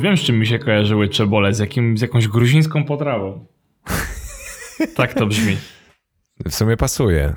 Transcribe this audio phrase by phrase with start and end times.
[0.00, 3.46] Wiem, z czym mi się kojarzyły czebole, z, jakim, z jakąś gruzińską potrawą.
[4.96, 5.56] tak to brzmi.
[6.46, 7.34] W sumie pasuje.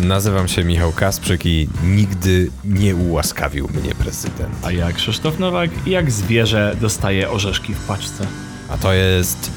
[0.00, 4.54] Nazywam się Michał Kasprzyk i nigdy nie ułaskawił mnie prezydent.
[4.62, 8.26] A ja Krzysztof Nowak i jak zwierzę dostaje orzeszki w paczce.
[8.68, 9.52] A to jest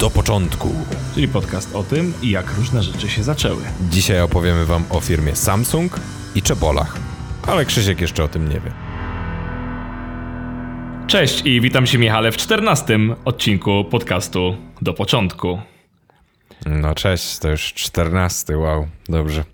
[0.00, 0.72] do początku.
[1.14, 3.62] Czyli podcast o tym, jak różne rzeczy się zaczęły.
[3.90, 6.00] Dzisiaj opowiemy wam o firmie Samsung
[6.34, 7.07] i czebolach.
[7.48, 8.72] Ale Krzysiek jeszcze o tym nie wie.
[11.06, 15.60] Cześć i witam się Michale w czternastym odcinku podcastu do początku.
[16.66, 19.44] No cześć, to już czternasty, wow, dobrze.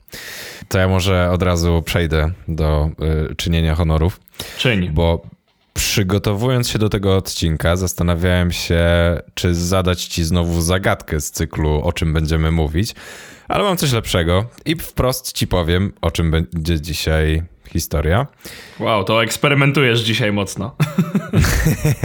[0.69, 2.91] To ja może od razu przejdę do
[3.31, 4.21] y, czynienia honorów.
[4.59, 4.91] Czyń.
[4.91, 5.23] Bo
[5.75, 8.87] przygotowując się do tego odcinka, zastanawiałem się,
[9.35, 12.95] czy zadać ci znowu zagadkę z cyklu, o czym będziemy mówić.
[13.49, 17.43] Ale mam coś lepszego i wprost ci powiem, o czym będzie dzisiaj
[17.75, 18.27] historia.
[18.81, 20.77] Wow, to eksperymentujesz dzisiaj mocno.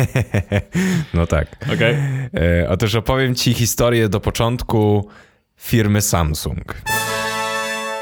[1.13, 1.47] no tak.
[1.73, 1.97] Okay.
[2.33, 5.09] E, otóż opowiem ci historię do początku
[5.55, 6.75] firmy Samsung.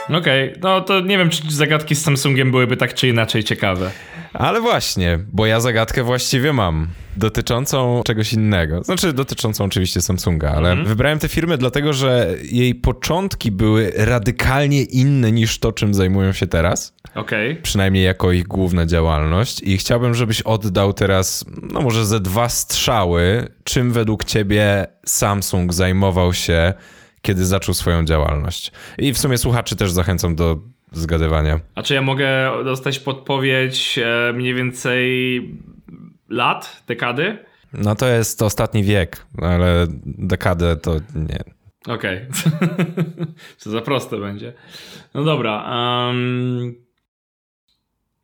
[0.09, 0.59] Okej, okay.
[0.61, 3.91] no to nie wiem, czy zagadki z Samsungiem byłyby tak czy inaczej ciekawe.
[4.33, 6.87] Ale właśnie, bo ja zagadkę właściwie mam.
[7.17, 8.83] Dotyczącą czegoś innego.
[8.83, 10.87] Znaczy, dotyczącą oczywiście Samsunga, ale mm -hmm.
[10.87, 16.47] wybrałem tę firmę dlatego, że jej początki były radykalnie inne niż to, czym zajmują się
[16.47, 16.95] teraz.
[17.15, 17.51] Okej.
[17.51, 17.61] Okay.
[17.61, 19.61] Przynajmniej jako ich główna działalność.
[19.63, 26.33] I chciałbym, żebyś oddał teraz, no może ze dwa strzały, czym według ciebie Samsung zajmował
[26.33, 26.73] się,
[27.27, 28.71] kiedy zaczął swoją działalność.
[28.97, 30.57] I w sumie słuchaczy też zachęcam do
[30.91, 31.59] zgadywania.
[31.75, 35.41] A czy ja mogę dostać podpowiedź e, mniej więcej
[36.29, 37.37] lat, dekady?
[37.73, 41.43] No to jest ostatni wiek, ale dekadę to nie.
[41.95, 42.25] Okej.
[42.27, 43.27] Okay.
[43.57, 44.53] Co za proste będzie.
[45.13, 45.69] No dobra.
[46.07, 46.75] Um,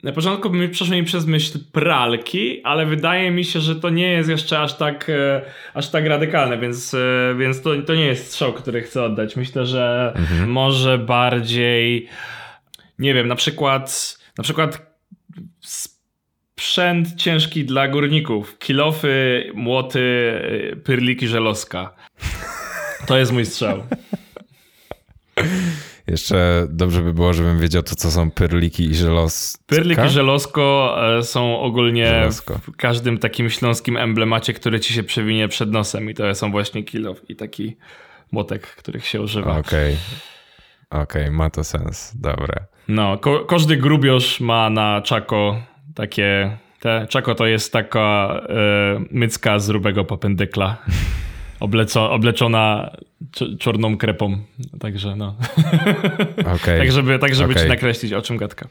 [0.04, 4.12] na początku mi przeszło mi przez myśl pralki, ale wydaje mi się, że to nie
[4.12, 5.42] jest jeszcze aż tak, e,
[5.74, 9.36] aż tak radykalne, więc, e, więc to, to nie jest strzał, który chcę oddać.
[9.36, 10.50] Myślę, że mhm.
[10.50, 12.08] może bardziej
[13.00, 14.98] nie wiem, na przykład na przykład
[15.62, 21.96] sprzęt ciężki dla górników, kilofy, młoty, y, pyrliki żelozka.
[23.08, 23.84] To jest mój strzał.
[26.08, 29.64] Jeszcze dobrze by było, żebym wiedział to, co są pyrliki i żelozka.
[29.68, 32.30] Pyrlik i żelozko e, są ogólnie
[32.62, 36.84] w każdym takim śląskim emblemacie, który ci się przewinie przed nosem i to są właśnie
[36.84, 37.78] kilof i taki
[38.32, 39.58] młotek, których się używa.
[39.58, 39.98] Okej,
[40.90, 41.02] okay.
[41.02, 42.66] okej, okay, ma to sens, dobre.
[42.88, 45.62] No, ko każdy grubiosz ma na czako
[45.96, 46.58] takie...
[46.80, 50.78] Te, czako to jest taka e, mycka z rubego popendykla.
[51.64, 52.92] Obleco, obleczona
[53.60, 54.38] czarną krepą.
[54.80, 55.36] Także no.
[56.56, 56.80] Okay.
[56.80, 57.64] tak, żeby, tak, żeby okay.
[57.64, 58.68] ci nakreślić, o czym gadka.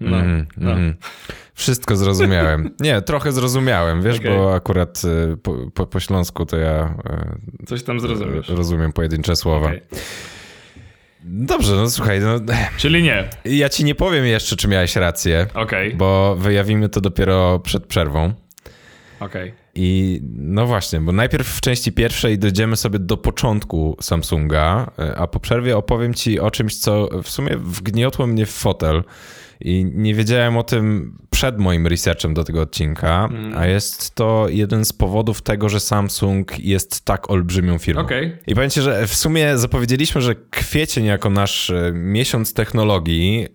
[0.00, 0.72] No, mm, no.
[0.72, 0.94] Mm.
[1.54, 2.70] Wszystko zrozumiałem.
[2.80, 4.30] Nie, trochę zrozumiałem, wiesz, okay.
[4.30, 6.94] bo akurat e, po, po, po, śląsku to ja.
[7.60, 8.48] E, Coś tam zrozumiesz.
[8.48, 9.66] Rozumiem pojedyncze słowa.
[9.66, 9.80] Okay.
[11.24, 12.40] Dobrze, no słuchaj, no...
[12.76, 13.28] Czyli nie.
[13.44, 15.46] Ja ci nie powiem jeszcze, czy miałeś rację.
[15.54, 15.88] Okej.
[15.88, 15.96] Okay.
[15.96, 18.32] Bo wyjawimy to dopiero przed przerwą.
[19.20, 19.52] Okej.
[19.80, 25.40] I no właśnie, bo najpierw w części pierwszej dojdziemy sobie do początku Samsunga, a po
[25.40, 29.04] przerwie opowiem ci o czymś, co w sumie wgniotło mnie w fotel
[29.60, 33.58] i nie wiedziałem o tym przed moim researchem do tego odcinka, mm.
[33.58, 38.00] a jest to jeden z powodów tego, że Samsung jest tak olbrzymią firmą.
[38.02, 38.38] Okay.
[38.46, 43.48] I pamiętajcie, że w sumie zapowiedzieliśmy, że kwiecień jako nasz e, miesiąc technologii yy,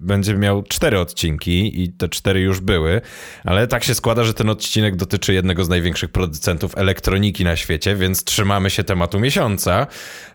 [0.00, 3.00] będzie miał cztery odcinki i te cztery już były,
[3.44, 7.96] ale tak się składa, że ten odcinek dotyczy jednego z największych producentów elektroniki na świecie,
[7.96, 9.86] więc trzymamy się tematu miesiąca.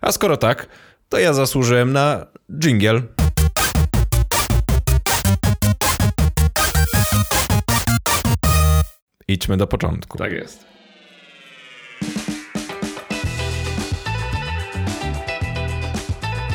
[0.02, 0.68] A skoro tak,
[1.10, 2.26] to ja zasłużyłem na
[2.60, 3.02] jingle.
[9.30, 10.18] Idźmy do początku.
[10.18, 10.66] Tak jest.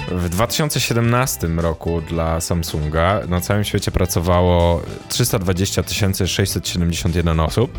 [0.08, 5.82] W 2017 roku dla Samsunga na całym świecie pracowało 320
[6.26, 7.78] 671 osób,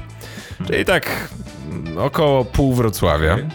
[0.68, 1.30] czyli tak
[1.98, 3.34] około pół Wrocławia.
[3.34, 3.50] Okay.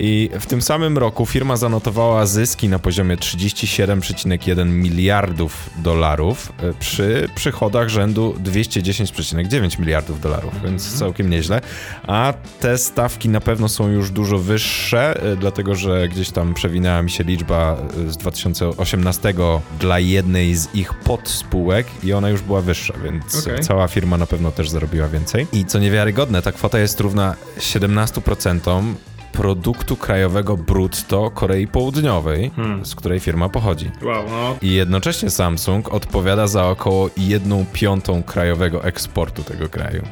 [0.00, 7.28] I w tym samym roku firma zanotowała zyski na poziomie 37,1 miliardów dolarów e, przy
[7.34, 10.98] przychodach rzędu 210,9 miliardów dolarów, więc mhm.
[10.98, 11.60] całkiem nieźle.
[12.06, 17.02] A te stawki na pewno są już dużo wyższe, e, dlatego że gdzieś tam przewinęła
[17.02, 19.34] mi się liczba e, z 2018
[19.80, 23.58] dla jednej z ich podspółek i ona już była wyższa, więc okay.
[23.58, 25.46] cała firma na pewno też zarobiła więcej.
[25.52, 28.94] I co niewiarygodne, ta kwota jest równa 17%
[29.32, 32.86] produktu krajowego brutto Korei Południowej, Hmm.
[32.86, 33.90] z której firma pochodzi.
[34.02, 34.56] Wow, no.
[34.62, 40.02] I jednocześnie Samsung odpowiada za około 1 piątą krajowego eksportu tego kraju.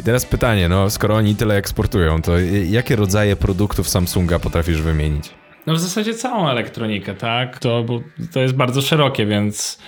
[0.00, 2.32] I teraz pytanie, no skoro oni tyle eksportują, to
[2.70, 5.30] jakie rodzaje produktów Samsunga potrafisz wymienić?
[5.66, 7.58] No w zasadzie całą elektronikę, tak?
[7.58, 8.00] To, bo
[8.32, 9.78] to jest bardzo szerokie, więc...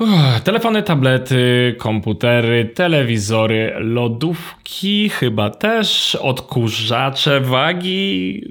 [0.00, 8.42] Uff, telefony, tablety, komputery, telewizory, lodówki chyba też, odkurzacze, wagi...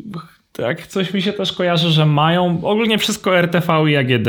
[0.52, 4.28] Tak, coś mi się też kojarzy, że mają ogólnie wszystko RTV i AGD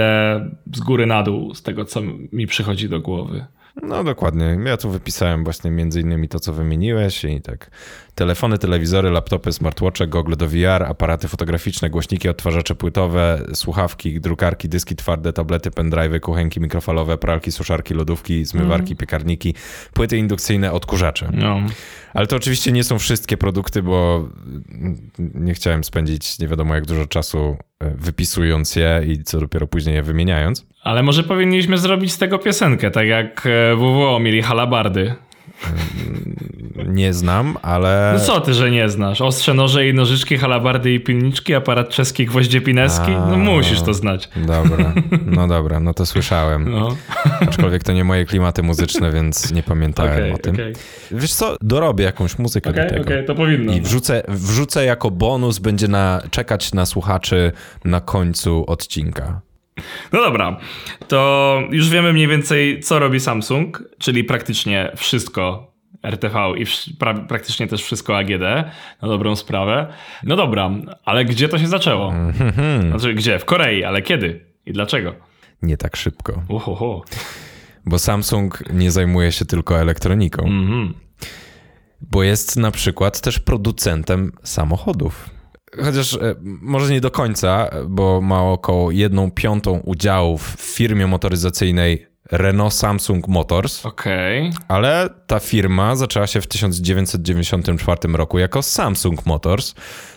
[0.74, 2.00] z góry na dół, z tego co
[2.32, 3.44] mi przychodzi do głowy.
[3.82, 4.58] No dokładnie.
[4.64, 7.70] Ja tu wypisałem właśnie między innymi to, co wymieniłeś i tak
[8.14, 14.96] telefony, telewizory, laptopy, smartwatche, gogle do VR, aparaty fotograficzne, głośniki, odtwarzacze płytowe, słuchawki, drukarki, dyski
[14.96, 19.54] twarde, tablety, pendrive'y, kuchenki mikrofalowe, pralki, suszarki, lodówki, zmywarki, piekarniki,
[19.92, 21.30] płyty indukcyjne, odkurzacze.
[21.32, 21.60] No.
[22.14, 24.28] Ale to oczywiście nie są wszystkie produkty, bo
[25.18, 29.94] nie chciałem spędzić nie wiadomo jak dużo czasu e, wypisując je i co dopiero później
[29.94, 30.66] je wymieniając.
[30.82, 35.14] Ale może powinniśmy zrobić z tego piosenkę, tak jak e, WWO mieli halabardy.
[36.86, 38.14] Nie znam, ale...
[38.18, 39.20] No co ty, że nie znasz?
[39.20, 43.10] Ostrze noże i nożyczki, halabardy i pilniczki, aparat czeski, gwoździe pineski?
[43.10, 44.28] No musisz to znać.
[44.36, 44.94] Dobra,
[45.26, 46.70] no dobra, no to słyszałem.
[46.70, 46.96] No,
[47.40, 50.54] Aczkolwiek to nie moje klimaty muzyczne, więc nie pamiętałem okej, o tym.
[50.54, 50.72] okej.
[51.10, 53.02] Wiesz co, dorobię jakąś muzykę Okej, do tego.
[53.02, 53.72] okej, to powinno.
[53.72, 57.52] I wrzucę, wrzucę jako bonus, będzie na, czekać na słuchaczy
[57.84, 59.40] na końcu odcinka.
[60.12, 60.56] No dobra,
[61.08, 65.70] to już wiemy mniej więcej, co robi Samsung, czyli praktycznie wszystko
[66.02, 66.64] RTV i
[66.98, 68.40] pra praktycznie też wszystko AGD,
[69.02, 69.86] na dobrą sprawę.
[70.24, 70.70] No dobra,
[71.04, 72.12] ale gdzie to się zaczęło?
[72.12, 72.88] Mhm.
[72.90, 73.38] Znaczy, gdzie?
[73.38, 74.44] W Korei, ale kiedy?
[74.66, 75.14] I dlaczego?
[75.62, 77.04] Nie tak szybko, Uhoho.
[77.86, 80.94] bo Samsung nie zajmuje się tylko elektroniką, Mhm.
[82.00, 85.30] bo jest na przykład też producentem samochodów.
[85.84, 92.06] Chociaż e, może nie do końca, bo ma około 1 piątą udziałów w firmie motoryzacyjnej
[92.32, 93.86] Renault Samsung Motors.
[93.86, 94.50] Okej.
[94.68, 99.74] Ale ta firma zaczęła się w 1994 roku jako Samsung Motors,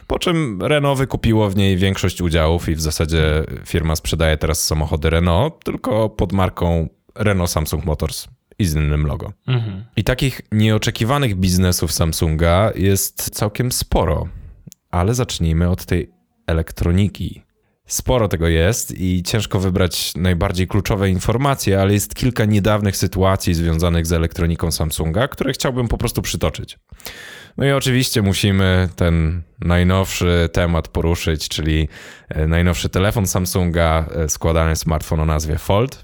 [0.08, 5.10] po czym Renault wykupiło w niej większość udziałów i w zasadzie firma sprzedaje teraz samochody
[5.10, 8.28] Renault, tylko pod marką Renault Samsung Motors
[8.60, 9.34] i z innym logo.
[9.48, 9.86] Mhm.
[9.96, 14.28] I takich nieoczekiwanych biznesów Samsunga jest całkiem sporo,
[14.94, 16.12] ale zacznijmy od tej
[16.48, 17.42] elektroniki.
[17.86, 24.06] Sporo tego jest i ciężko wybrać najbardziej kluczowe informacje, ale jest kilka niedawnych sytuacji związanych
[24.06, 26.80] z elektroniką Samsunga, które chciałbym po prostu przytoczyć.
[27.58, 31.88] No i oczywiście musimy ten najnowszy temat poruszyć, czyli
[32.30, 36.02] e, najnowszy telefon Samsunga, e, składany smartfon o nazwie Fold,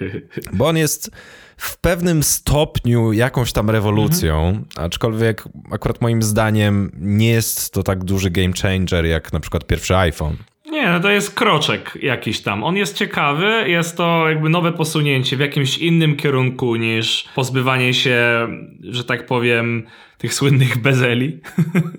[0.52, 1.10] bo on jest
[1.56, 8.30] w pewnym stopniu jakąś tam rewolucją, aczkolwiek akurat moim zdaniem nie jest to tak duży
[8.30, 10.36] game changer jak na przykład pierwszy iPhone.
[10.70, 12.64] Nie, no to jest kroczek jakiś tam.
[12.64, 18.48] On jest ciekawy, jest to jakby nowe posunięcie w jakimś innym kierunku niż pozbywanie się,
[18.80, 19.86] że tak powiem,
[20.18, 21.40] tych słynnych bezeli.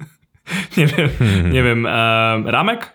[0.78, 1.10] nie wiem,
[1.52, 1.90] nie wiem, e,
[2.46, 2.94] ramek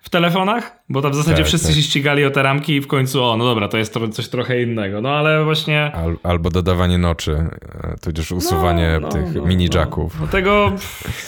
[0.00, 0.75] w telefonach?
[0.88, 1.76] Bo tam w zasadzie Tak, wszyscy tak.
[1.76, 4.28] się ścigali o te ramki i w końcu, o, no dobra, to jest tro- coś
[4.28, 5.00] trochę innego.
[5.00, 5.92] No ale właśnie...
[5.92, 7.48] Al, albo dodawanie noczy,
[7.82, 9.80] e, tudzież usuwanie no, tych no, mini no.
[9.80, 10.20] jacków.
[10.20, 10.72] No tego,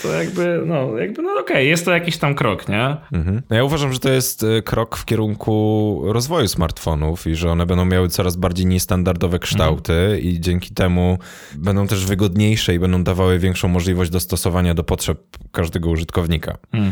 [0.03, 2.97] to jakby, no, jakby, no okej, jest to jakiś tam krok, nie?
[3.13, 3.41] Mhm.
[3.49, 7.65] No Ja uważam, że to jest e, krok w kierunku rozwoju smartfonów i że one
[7.65, 11.17] będą miały coraz bardziej niestandardowe kształty i dzięki temu
[11.55, 15.19] będą też wygodniejsze i będą dawały większą możliwość dostosowania do potrzeb
[15.51, 16.57] każdego użytkownika.
[16.73, 16.91] Mm.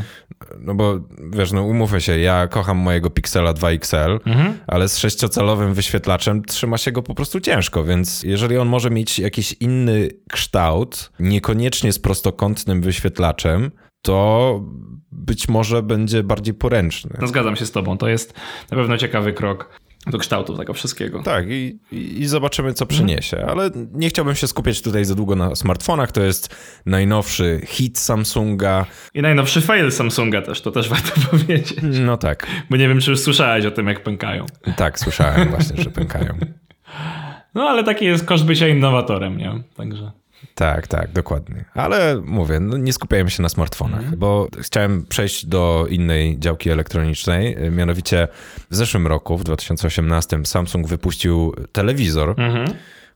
[0.59, 0.99] No bo
[1.31, 4.57] wiesz, no umówmy się, ja kocham mojego Pixela 2XL, Mhm.
[4.67, 9.19] ale z sześciocalowym wyświetlaczem trzyma się go po prostu ciężko, więc jeżeli on może mieć
[9.19, 13.71] jakiś inny kształt, niekoniecznie z prostokątnym wyświetlaczem,
[14.01, 14.61] to
[15.11, 17.17] być może będzie bardziej poręczny.
[17.21, 18.33] No zgadzam się z tobą, to jest
[18.71, 19.79] na pewno ciekawy krok
[20.11, 21.23] do kształtu tego wszystkiego.
[21.23, 23.45] Tak, i, i zobaczymy, co przyniesie.
[23.45, 26.11] Ale nie chciałbym się skupiać tutaj za długo na smartfonach.
[26.11, 28.85] To jest najnowszy hit Samsunga.
[29.13, 31.75] I najnowszy fail Samsunga też, to też warto powiedzieć.
[31.81, 34.45] No tak, Bo nie wiem, czy już słyszałeś o tym, jak pękają.
[34.77, 36.33] tak, słyszałem właśnie, że pękają.
[37.55, 39.63] No ale taki jest koszt bycia innowatorem, nie?
[39.75, 40.11] Także.
[40.55, 41.65] Tak, tak, dokładnie.
[41.73, 47.57] Ale mówię, no nie skupiajmy się na smartfonach, bo chciałem przejść do innej działki elektronicznej.
[47.71, 48.27] Mianowicie
[48.71, 52.67] w zeszłym roku, w 2018, Samsung wypuścił telewizor, Mhm.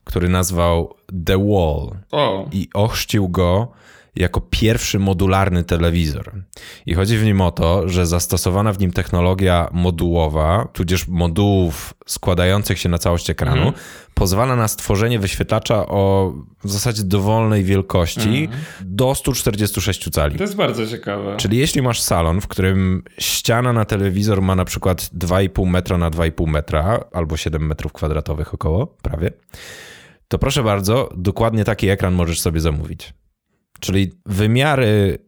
[0.04, 0.94] który nazwał
[1.26, 2.48] The Wall O.
[2.52, 3.72] i ochrzcił go
[4.16, 6.32] jako pierwszy modularny telewizor.
[6.86, 12.78] I chodzi w nim o to, że zastosowana w nim technologia modułowa, tudzież modułów składających
[12.78, 13.74] się na całość ekranu, mhm.
[14.14, 16.32] pozwala na stworzenie wyświetlacza o
[16.64, 18.62] w zasadzie dowolnej wielkości mhm.
[18.80, 20.36] do 146 cali.
[20.36, 21.36] To jest bardzo ciekawe.
[21.36, 26.10] Czyli jeśli masz salon, w którym ściana na telewizor ma na przykład 2,5 metra na
[26.10, 29.30] 2,5 metra, albo 7 metrów kwadratowych około, prawie,
[30.28, 33.14] to proszę bardzo, dokładnie taki ekran możesz sobie zamówić.
[33.82, 35.18] Czyli wymiary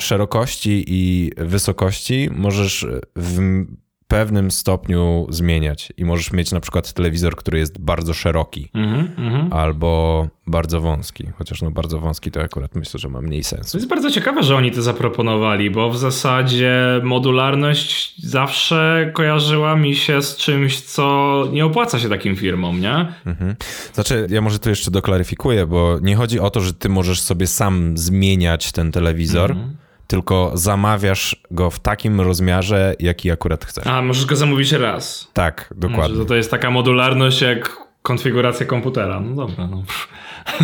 [0.00, 3.64] szerokości i wysokości możesz w
[4.12, 9.54] pewnym stopniu zmieniać i możesz mieć na przykład telewizor, który jest bardzo szeroki mm -hmm.
[9.54, 13.72] albo bardzo wąski, chociaż no bardzo wąski to akurat myślę, że ma mniej sensu.
[13.72, 19.94] To jest bardzo ciekawe, że oni to zaproponowali, bo w zasadzie modularność zawsze kojarzyła mi
[19.94, 23.12] się z czymś, co nie opłaca się takim firmom, nie?
[23.26, 23.54] -hmm.
[23.92, 27.46] Znaczy, ja może tu jeszcze doklaryfikuję, bo nie chodzi o to, że ty możesz sobie
[27.46, 29.81] sam zmieniać ten telewizor, -hmm
[30.12, 33.86] tylko zamawiasz go w takim rozmiarze, jaki akurat chcesz.
[33.86, 35.30] A, możesz go zamówić raz.
[35.32, 36.14] Tak, dokładnie.
[36.14, 39.20] Może to jest taka modularność jak konfiguracja komputera.
[39.20, 39.82] No dobra, no.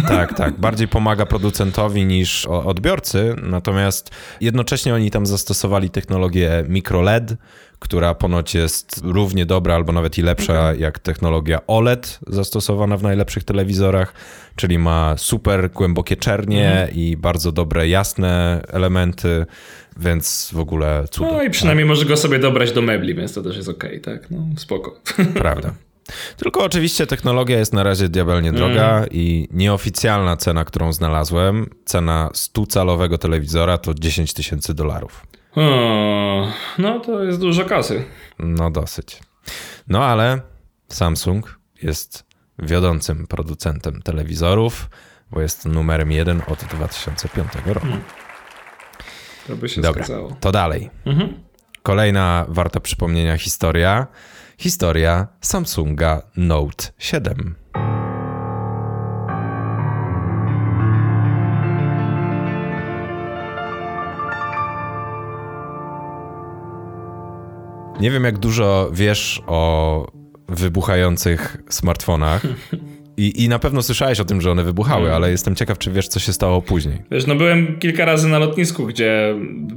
[0.09, 0.61] Tak, tak.
[0.61, 7.35] Bardziej pomaga producentowi niż odbiorcy, natomiast jednocześnie oni tam zastosowali technologię microLED,
[7.79, 10.77] która ponoć jest równie dobra albo nawet i lepsza okay.
[10.77, 14.15] jak technologia OLED zastosowana w najlepszych telewizorach,
[14.57, 16.95] czyli ma super głębokie czernie mm.
[16.95, 19.47] i bardzo dobre jasne elementy,
[19.97, 21.33] więc w ogóle cudo.
[21.33, 21.97] No i przynajmniej tak.
[21.97, 24.31] może go sobie dobrać do mebli, więc to też jest ok, tak?
[24.31, 25.01] No spoko.
[25.35, 25.75] Prawda.
[26.37, 29.09] Tylko oczywiście technologia jest na razie diabelnie droga mm.
[29.11, 35.27] i nieoficjalna cena, którą znalazłem, cena 100-calowego telewizora to 10 tysięcy dolarów.
[36.79, 38.05] no to jest dużo kasy.
[38.39, 39.21] No dosyć.
[39.89, 40.41] No ale
[40.89, 42.25] Samsung jest
[42.59, 44.91] wiodącym producentem telewizorów,
[45.31, 47.87] bo jest numerem jeden od 2005 roku.
[47.87, 48.03] Hmm.
[49.47, 50.37] To by się Dobra, zgadzało.
[50.41, 50.91] to dalej.
[51.07, 51.35] Mhm.
[51.83, 54.07] Kolejna warta przypomnienia historia
[54.59, 57.55] historia Samsunga Note 7.
[68.01, 70.07] Nie wiem, jak dużo wiesz o
[70.49, 72.43] wybuchających smartfonach.
[73.19, 75.17] I, I na pewno słyszałeś o tym, że one wybuchały, hmm.
[75.17, 77.03] ale jestem ciekaw, czy wiesz, co się stało później.
[77.11, 79.35] Wiesz, no byłem kilka razy na lotnisku, gdzie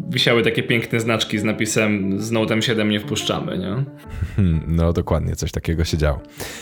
[0.10, 3.83] wisiały takie piękne znaczki z napisem z Note'em 7 nie wpuszczamy, nie?
[4.36, 6.21] Hmm, no dokładnie, coś takiego się działo.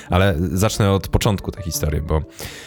[0.09, 2.21] Ale zacznę od początku tej historii, bo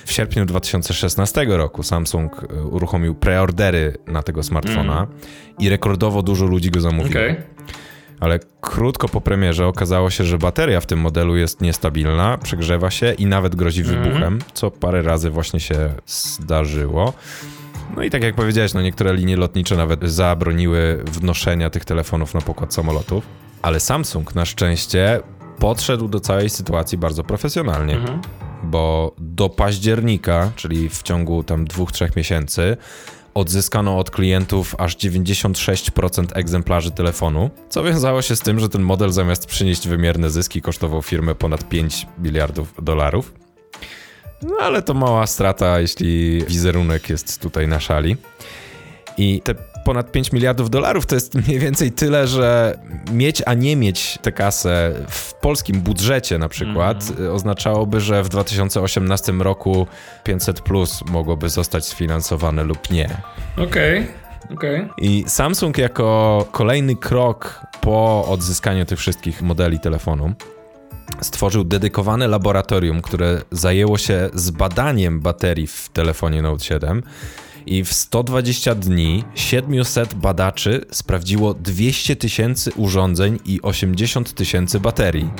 [0.04, 5.18] w sierpniu 2016 roku Samsung e, uruchomił preordery na tego smartfona hmm.
[5.58, 7.20] i rekordowo dużo ludzi go zamówiło.
[7.20, 7.42] Okay
[8.20, 13.12] ale krótko po premierze okazało się, że bateria w tym modelu jest niestabilna, przegrzewa się
[13.12, 14.02] i nawet grozi mhm.
[14.02, 17.12] wybuchem, co parę razy właśnie się zdarzyło.
[17.96, 22.40] No i tak jak powiedziałeś, no niektóre linie lotnicze nawet zabroniły wnoszenia tych telefonów na
[22.40, 23.26] pokład samolotów,
[23.62, 25.20] ale Samsung na szczęście
[25.58, 27.96] podszedł do całej sytuacji bardzo profesjonalnie.
[27.96, 28.18] -hmm.
[28.62, 32.76] Bo do października, czyli w ciągu tam dwóch, trzech miesięcy,
[33.34, 39.12] odzyskano od klientów aż 96% egzemplarzy telefonu, co wiązało się z tym, że ten model
[39.12, 43.32] zamiast przynieść wymierne zyski kosztował firmę ponad 5 miliardów dolarów.
[44.42, 48.16] No ale to mała strata, jeśli wizerunek jest tutaj na szali.
[49.18, 52.78] I te ponad 5 miliardów dolarów to jest mniej więcej tyle, że
[53.12, 57.34] mieć, a nie mieć tę kasę w polskim budżecie na przykład mm.
[57.34, 59.86] oznaczałoby, że w 2018 roku
[60.24, 63.10] 500 plus mogłoby zostać sfinansowane lub nie.
[63.56, 63.98] Okej.
[63.98, 64.22] Okay.
[64.54, 64.88] Okay.
[64.98, 70.34] I Samsung jako kolejny krok po odzyskaniu tych wszystkich modeli telefonu
[71.20, 77.02] stworzył dedykowane laboratorium, które zajęło się zbadaniem baterii w telefonie Note 7
[77.66, 85.30] i w 120 dni 700 badaczy sprawdziło 200 tysięcy urządzeń i 80 tysięcy baterii.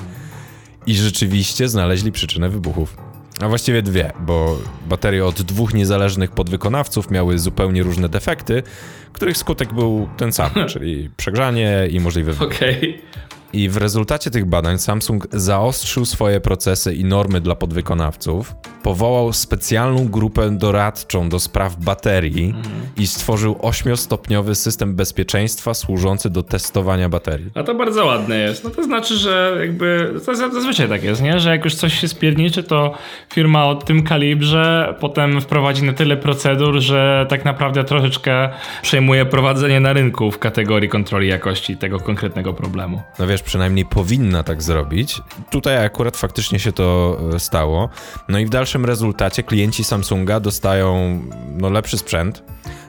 [0.86, 2.96] I rzeczywiście znaleźli przyczynę wybuchów.
[3.40, 8.62] A właściwie dwie, bo baterie od dwóch niezależnych podwykonawców miały zupełnie różne defekty,
[9.12, 12.56] których skutek był ten sam, czyli przegrzanie i możliwe wybuch.
[12.56, 12.78] Okej.
[12.78, 13.22] Okay.
[13.52, 20.08] I w rezultacie tych badań Samsung zaostrzył swoje procesy i normy dla podwykonawców, powołał specjalną
[20.08, 22.74] grupę doradczą do spraw baterii mhm.
[22.96, 27.50] i stworzył ośmiostopniowy system bezpieczeństwa służący do testowania baterii.
[27.54, 28.64] A to bardzo ładne jest.
[28.64, 31.40] No to znaczy, że jakby to zazwyczaj tak jest, nie?
[31.40, 32.94] że jak już coś się spierniczy, to
[33.32, 38.48] firma o tym kalibrze potem wprowadzi na tyle procedur, że tak naprawdę troszeczkę
[38.82, 43.02] przejmuje prowadzenie na rynku w kategorii kontroli jakości tego konkretnego problemu.
[43.18, 45.20] No wiesz, też przynajmniej powinna tak zrobić.
[45.50, 47.88] Tutaj akurat faktycznie się to e, stało.
[48.28, 52.42] No i w dalszym rezultacie klienci Samsunga dostają no, lepszy sprzęt,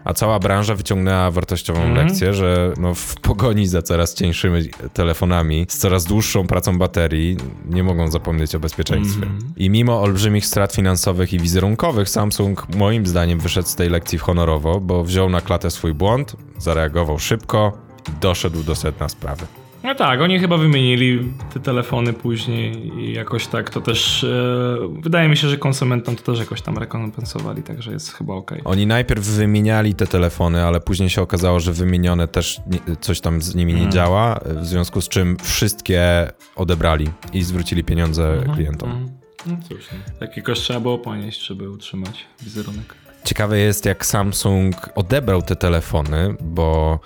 [0.06, 1.96] a cała branża wyciągnęła wartościową mm.
[1.96, 4.62] lekcję, że no, w pogoni za coraz cieńszymi
[4.94, 9.26] telefonami, z coraz dłuższą pracą baterii, nie mogą zapomnieć o bezpieczeństwie.
[9.26, 9.54] Mm.
[9.58, 14.80] I mimo olbrzymich strat finansowych i wizerunkowych, Samsung moim zdaniem wyszedł z tej lekcji honorowo,
[14.80, 17.78] bo wziął na klatę swój błąd, zareagował szybko
[18.10, 19.46] i doszedł do sedna sprawy.
[19.84, 24.24] No tak, oni chyba wymienili te telefony później i jakoś tak to też.
[24.24, 28.52] E, wydaje mi się, że konsumentom to też jakoś tam rekompensowali, także jest chyba ok.
[28.66, 33.42] Oni najpierw wymieniali te telefony, ale później się okazało, że wymienione też nie, coś tam
[33.42, 33.92] z nimi nie mm.
[33.92, 38.92] działa, w związku z czym wszystkie odebrali i zwrócili pieniądze mm -hmm, klientom.
[38.92, 39.10] Mm.
[39.46, 40.14] No cóż, no.
[40.20, 42.96] taki koszt trzeba było ponieść, żeby utrzymać wizerunek.
[43.24, 47.00] Ciekawe jest, jak Samsung odebrał te telefony, bo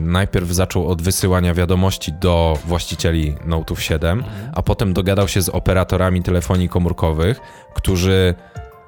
[0.00, 4.50] najpierw zaczął od wysyłania wiadomości do właścicieli Note'ów 7, mhm.
[4.54, 7.40] a potem dogadał się z operatorami telefonii komórkowych,
[7.74, 8.34] którzy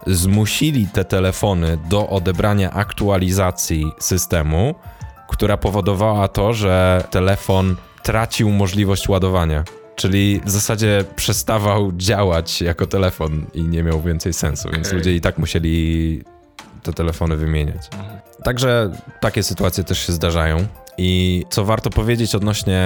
[0.07, 4.75] zmusili te telefony do odebrania aktualizacji systemu,
[5.29, 9.65] która powodowała to, że telefon tracił możliwość ładowania.
[9.97, 14.81] Czyli w zasadzie przestawał działać jako telefon i nie miał więcej sensu, okay.
[14.81, 16.23] więc ludzie i tak musieli
[16.83, 17.89] te telefony wymieniać.
[18.45, 20.67] Także takie sytuacje też się zdarzają.
[20.99, 22.83] I co warto powiedzieć odnośnie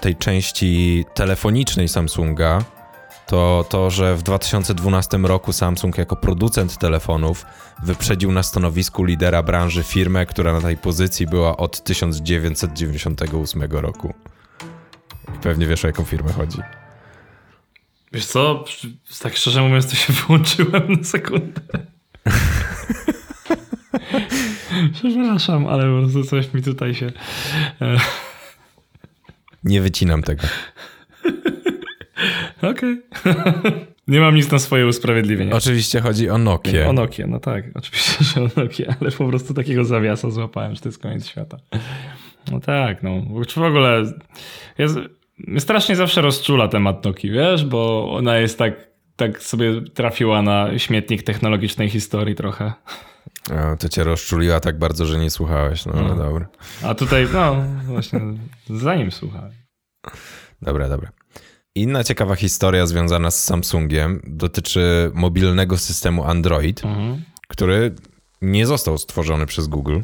[0.00, 2.64] tej części telefonicznej Samsunga,
[3.26, 7.46] to to, że w 2012 roku Samsung jako producent telefonów
[7.82, 14.14] wyprzedził na stanowisku lidera branży firmę, która na tej pozycji była od 1998 roku.
[15.36, 16.58] I pewnie wiesz o jaką firmę chodzi.
[18.12, 18.64] Wiesz co,
[19.22, 21.60] tak szczerze mówiąc to się wyłączyłem na sekundę.
[24.92, 27.06] Przepraszam, ale po prostu coś mi tutaj się...
[27.80, 27.96] E,
[29.64, 30.42] Nie wycinam tego.
[32.70, 33.02] Okej.
[34.08, 35.54] Nie mam nic na swoje usprawiedliwienie.
[35.54, 36.88] Oczywiście chodzi o Nokia.
[36.88, 37.64] O Nokia, no tak.
[37.74, 41.58] Oczywiście, że o Nokia, ale po prostu takiego zawiasa złapałem, że to jest koniec świata.
[42.52, 43.22] No tak, no.
[43.56, 44.04] W ogóle
[44.78, 44.98] jest,
[45.58, 48.74] strasznie zawsze rozczula temat Nokii, wiesz, bo ona jest tak,
[49.16, 52.72] tak sobie trafiła na śmietnik technologicznej historii trochę.
[53.50, 56.00] O, to cię rozczuliła tak bardzo, że nie słuchałeś, no, no.
[56.00, 56.48] ale dobra.
[56.82, 58.20] A tutaj, no właśnie,
[58.70, 59.52] zanim słuchałem.
[60.62, 61.10] Dobra, dobra.
[61.74, 67.22] Inna ciekawa historia związana z Samsungiem dotyczy mobilnego systemu Android, mhm.
[67.48, 67.94] który
[68.42, 70.00] nie został stworzony przez Google.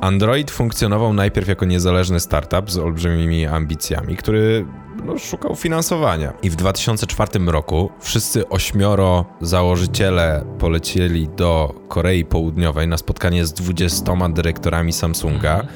[0.00, 4.66] Android funkcjonował najpierw jako niezależny startup z olbrzymimi ambicjami, który
[5.04, 6.32] no, szukał finansowania.
[6.42, 14.28] I w 2004 roku wszyscy ośmioro założyciele polecieli do Korei Południowej na spotkanie z 20
[14.28, 15.66] dyrektorami Samsunga,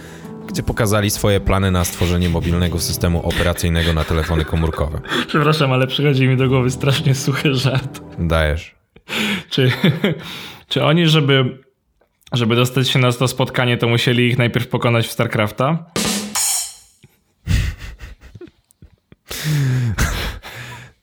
[0.47, 5.01] gdzie pokazali swoje plany na stworzenie mobilnego systemu operacyjnego na telefony komórkowe.
[5.27, 8.01] Przepraszam, ale przychodzi mi do głowy strasznie suchy żart.
[8.19, 8.75] Dajesz.
[9.51, 9.73] Czy,
[10.69, 11.59] czy oni, żeby
[12.33, 15.85] żeby dostać się na to spotkanie, to musieli ich najpierw pokonać w StarCrafta.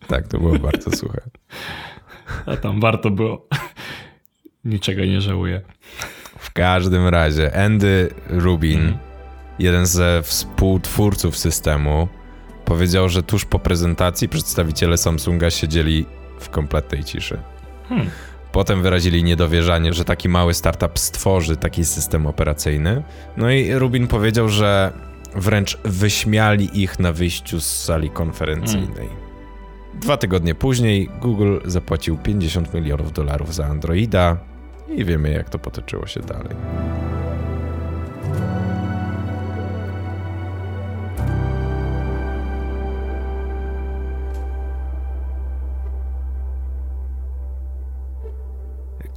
[0.08, 1.22] tak, to było bardzo suche.
[2.46, 3.48] A tam warto było.
[4.66, 5.62] Niczego nie żałuję.
[6.38, 8.98] W każdym razie, Andy Rubin, hmm.
[9.60, 12.08] jeden ze współtwórców systemu,
[12.66, 16.06] powiedział, że tuż po prezentacji przedstawiciele Samsunga siedzieli
[16.40, 17.40] w kompletnej ciszy.
[17.90, 18.10] Hmm.
[18.60, 23.04] Potem wyrazili niedowierzanie, że taki mały startup stworzy taki system operacyjny.
[23.38, 24.92] No i Rubin powiedział, że
[25.36, 29.08] wręcz wyśmiali ich na wyjściu z sali konferencyjnej.
[29.08, 30.00] Mm.
[30.02, 34.38] Dwa tygodnie później Google zapłacił 50 milionów dolarów za Androida
[34.96, 36.56] i wiemy, jak to potoczyło się dalej.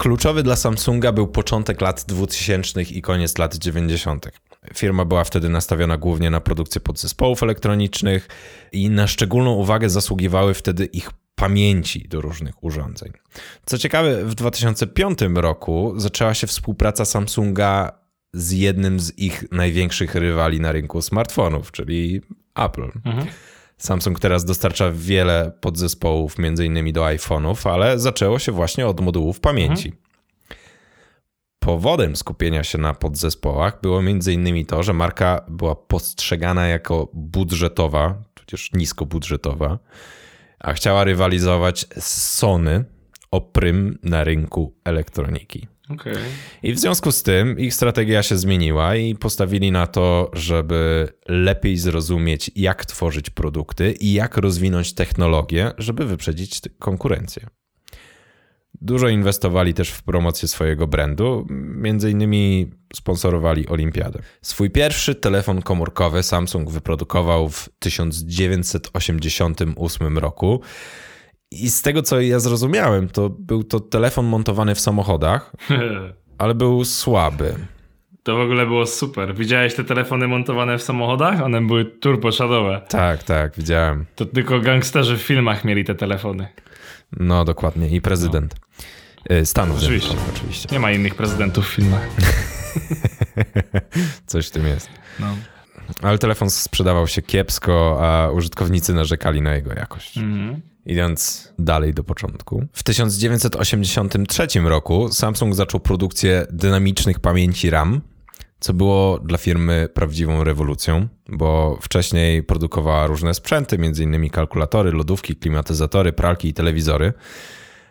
[0.03, 4.29] Kluczowy dla Samsunga był początek lat 2000 i koniec lat 90.
[4.75, 8.29] Firma była wtedy nastawiona głównie na produkcję podzespołów elektronicznych
[8.73, 13.13] i na szczególną uwagę zasługiwały wtedy ich pamięci do różnych urządzeń.
[13.67, 17.93] Co ciekawe, w 2005 roku zaczęła się współpraca Samsunga
[18.33, 22.21] z jednym z ich największych rywali na rynku smartfonów, czyli
[22.55, 22.91] Apple.
[23.05, 23.27] Mhm.
[23.83, 29.41] Samsung teraz dostarcza wiele podzespołów, między innymi do iPhone'ów, ale zaczęło się właśnie od modułów
[29.41, 29.89] pamięci.
[29.89, 30.03] Mhm.
[31.59, 34.67] Powodem skupienia się na podzespołach było m.in.
[34.67, 39.79] to, że marka była postrzegana jako budżetowa, tudzież niskobudżetowa,
[40.59, 42.85] a chciała rywalizować z Sony
[43.31, 45.72] o prym na rynku elektroniki.
[45.95, 46.19] Okay.
[46.63, 51.77] I w związku z tym ich strategia się zmieniła i postawili na to, żeby lepiej
[51.77, 57.47] zrozumieć, jak tworzyć produkty i jak rozwinąć technologię, żeby wyprzedzić konkurencję.
[58.81, 64.19] Dużo inwestowali też w promocję swojego brandu, między innymi sponsorowali olimpiadę.
[64.43, 70.61] Swój pierwszy telefon komórkowy Samsung wyprodukował w 1988 roku.
[71.53, 75.53] I z tego co ja zrozumiałem, to był to telefon montowany w samochodach,
[76.39, 77.55] ale był słaby.
[78.23, 79.35] To w ogóle było super.
[79.35, 81.43] Widziałeś te telefony montowane w samochodach?
[81.43, 82.81] One były turboszadowe.
[82.89, 84.07] Tak, tak, widziałem.
[84.15, 86.49] To tylko gangsterzy w filmach mieli te telefony.
[87.13, 87.89] No, dokładnie.
[87.89, 88.55] I prezydent.
[89.31, 89.45] No.
[89.45, 90.17] Stanów oczywiście.
[90.35, 90.69] oczywiście.
[90.73, 92.09] Nie ma innych prezydentów w filmach.
[94.27, 94.89] Coś w tym jest.
[95.21, 95.27] No.
[96.03, 100.19] Ale telefon sprzedawał się kiepsko, a użytkownicy narzekali na jego jakość.
[100.19, 100.61] Mhm.
[100.87, 102.67] Idąc dalej do początku.
[102.73, 108.01] W 1983 roku Samsung zaczął produkcję dynamicznych pamięci RAM,
[108.61, 114.31] co było dla firmy prawdziwą rewolucją, bo wcześniej produkowała różne sprzęty, m.in.
[114.31, 117.13] kalkulatory, lodówki, klimatyzatory, pralki i telewizory,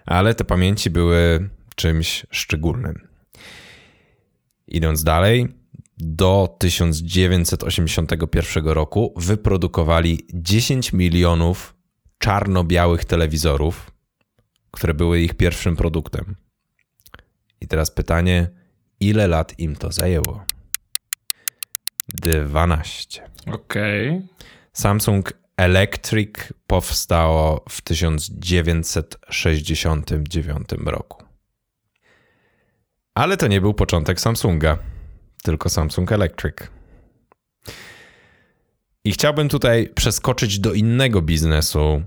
[0.06, 3.08] ale te pamięci były czymś szczególnym.
[4.68, 5.48] Idąc dalej,
[6.02, 11.76] do 1981 roku wyprodukowali 10 milionów
[12.18, 13.92] czarno-białych telewizorów,
[14.72, 16.36] które były ich pierwszym produktem.
[17.62, 18.50] I teraz pytanie,
[19.00, 20.46] ile lat im to zajęło?
[22.08, 23.24] 12.
[23.48, 24.10] Okej.
[24.10, 24.28] Okay.
[24.74, 26.34] Samsung Electric
[26.68, 31.24] powstało w 1969 roku.
[33.14, 34.78] Ale to nie był początek Samsunga,
[35.42, 36.56] tylko Samsung Electric.
[39.04, 42.04] I chciałbym tutaj przeskoczyć do innego biznesu,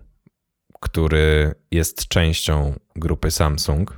[0.80, 3.96] który jest częścią grupy Samsung,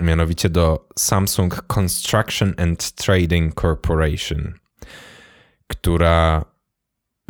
[0.00, 4.54] mianowicie do Samsung Construction and Trading Corporation,
[5.66, 6.44] która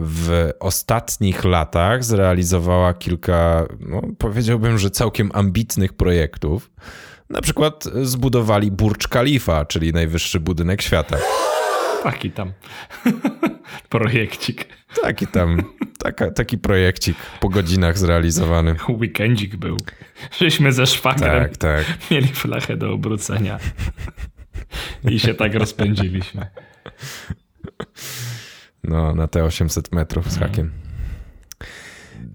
[0.00, 6.70] w ostatnich latach zrealizowała kilka, no, powiedziałbym, że całkiem ambitnych projektów.
[7.30, 11.16] Na przykład zbudowali Burj Khalifa, czyli najwyższy budynek świata.
[12.02, 12.52] Taki tam
[13.88, 14.66] projekcik.
[15.02, 15.62] Taki tam,
[15.98, 18.76] taka, taki projekcik po godzinach zrealizowany.
[18.88, 19.76] Weekendzik był.
[20.38, 21.84] Żeśmy ze szwagrem tak, tak.
[22.10, 23.58] mieli flachę do obrócenia.
[25.10, 26.46] I się tak rozpędziliśmy.
[28.84, 30.70] No, na te 800 metrów z hakiem.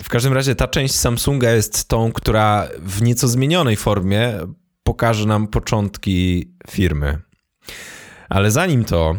[0.04, 4.34] W każdym razie ta część Samsunga jest tą, która w nieco zmienionej formie
[4.84, 7.18] pokaże nam początki firmy.
[8.30, 9.16] Ale zanim to,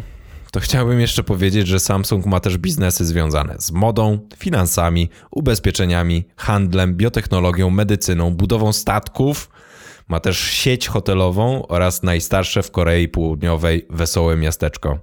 [0.51, 6.95] to chciałbym jeszcze powiedzieć, że Samsung ma też biznesy związane z modą, finansami, ubezpieczeniami, handlem,
[6.95, 9.49] biotechnologią, medycyną, budową statków.
[10.07, 14.99] Ma też sieć hotelową oraz najstarsze w Korei Południowej wesołe miasteczko.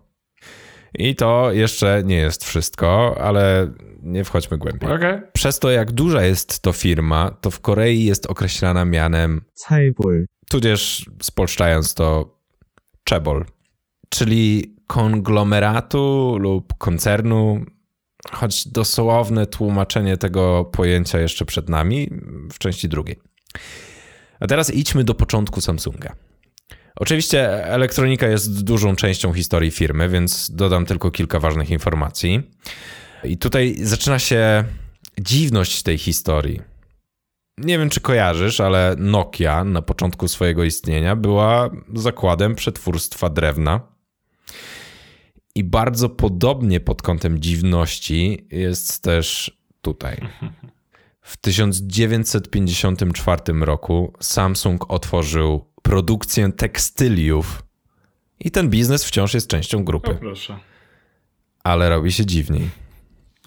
[0.94, 3.72] I to jeszcze nie jest wszystko, ale
[4.02, 4.92] nie wchodźmy głębiej.
[4.92, 5.22] Okay.
[5.32, 11.06] Przez to, jak duża jest to firma, to w Korei jest określana mianem Chaebol, tudzież
[11.22, 12.38] spolszczając to
[13.08, 13.44] Chebol,
[14.08, 17.64] czyli konglomeratu lub koncernu,
[18.32, 22.10] choć dosłowne tłumaczenie tego pojęcia jeszcze przed nami
[22.52, 23.18] w części drugiej.
[24.40, 26.16] A teraz idźmy do początku Samsunga.
[26.96, 32.42] Oczywiście elektronika jest dużą częścią historii firmy, więc dodam tylko kilka ważnych informacji.
[33.24, 34.64] I tutaj zaczyna się
[35.20, 36.71] dziwność tej historii.
[37.58, 43.80] Nie wiem, czy kojarzysz, ale Nokia na początku swojego istnienia była zakładem przetwórstwa drewna.
[45.54, 50.28] I bardzo podobnie pod kątem dziwności jest też tutaj.
[51.20, 57.62] W 1954 roku Samsung otworzył produkcję tekstyliów.
[58.40, 60.10] I ten biznes wciąż jest częścią grupy.
[60.10, 60.58] O, proszę.
[61.64, 62.81] Ale robi się dziwniej.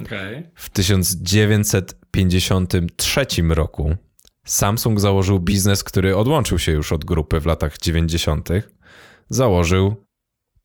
[0.02, 0.52] Okay.
[0.56, 3.96] W 1953 roku
[4.46, 8.50] Samsung założył biznes, który odłączył się już od grupy w latach 90.
[9.30, 10.06] Założył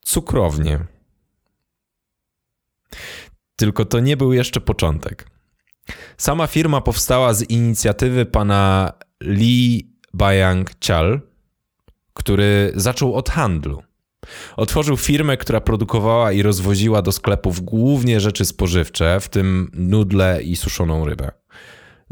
[0.00, 0.86] cukrownię.
[3.56, 5.30] Tylko to nie był jeszcze początek.
[6.16, 11.20] Sama firma powstała z inicjatywy pana Lee Bayang-chal,
[12.14, 13.82] który zaczął od handlu.
[14.56, 20.56] Otworzył firmę, która produkowała i rozwoziła do sklepów głównie rzeczy spożywcze, w tym nudle i
[20.56, 21.30] suszoną rybę.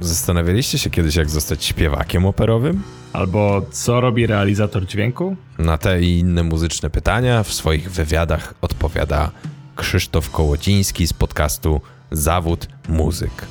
[0.02, 2.82] Zastanawialiście się kiedyś, jak zostać śpiewakiem operowym?
[3.12, 5.36] Albo co robi realizator dźwięku?
[5.58, 9.30] Na te i inne muzyczne pytania w swoich wywiadach odpowiada
[9.76, 13.46] Krzysztof Kołociński z podcastu Zawód Muzyk.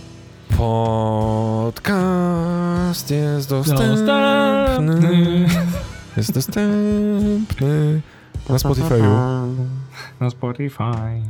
[0.57, 1.91] Podcast
[3.11, 3.87] jest dostępny.
[3.87, 5.47] Dostępny.
[6.17, 8.01] Jest dostępny
[8.49, 9.45] na Spotify'u.
[10.19, 11.21] Na Spotify.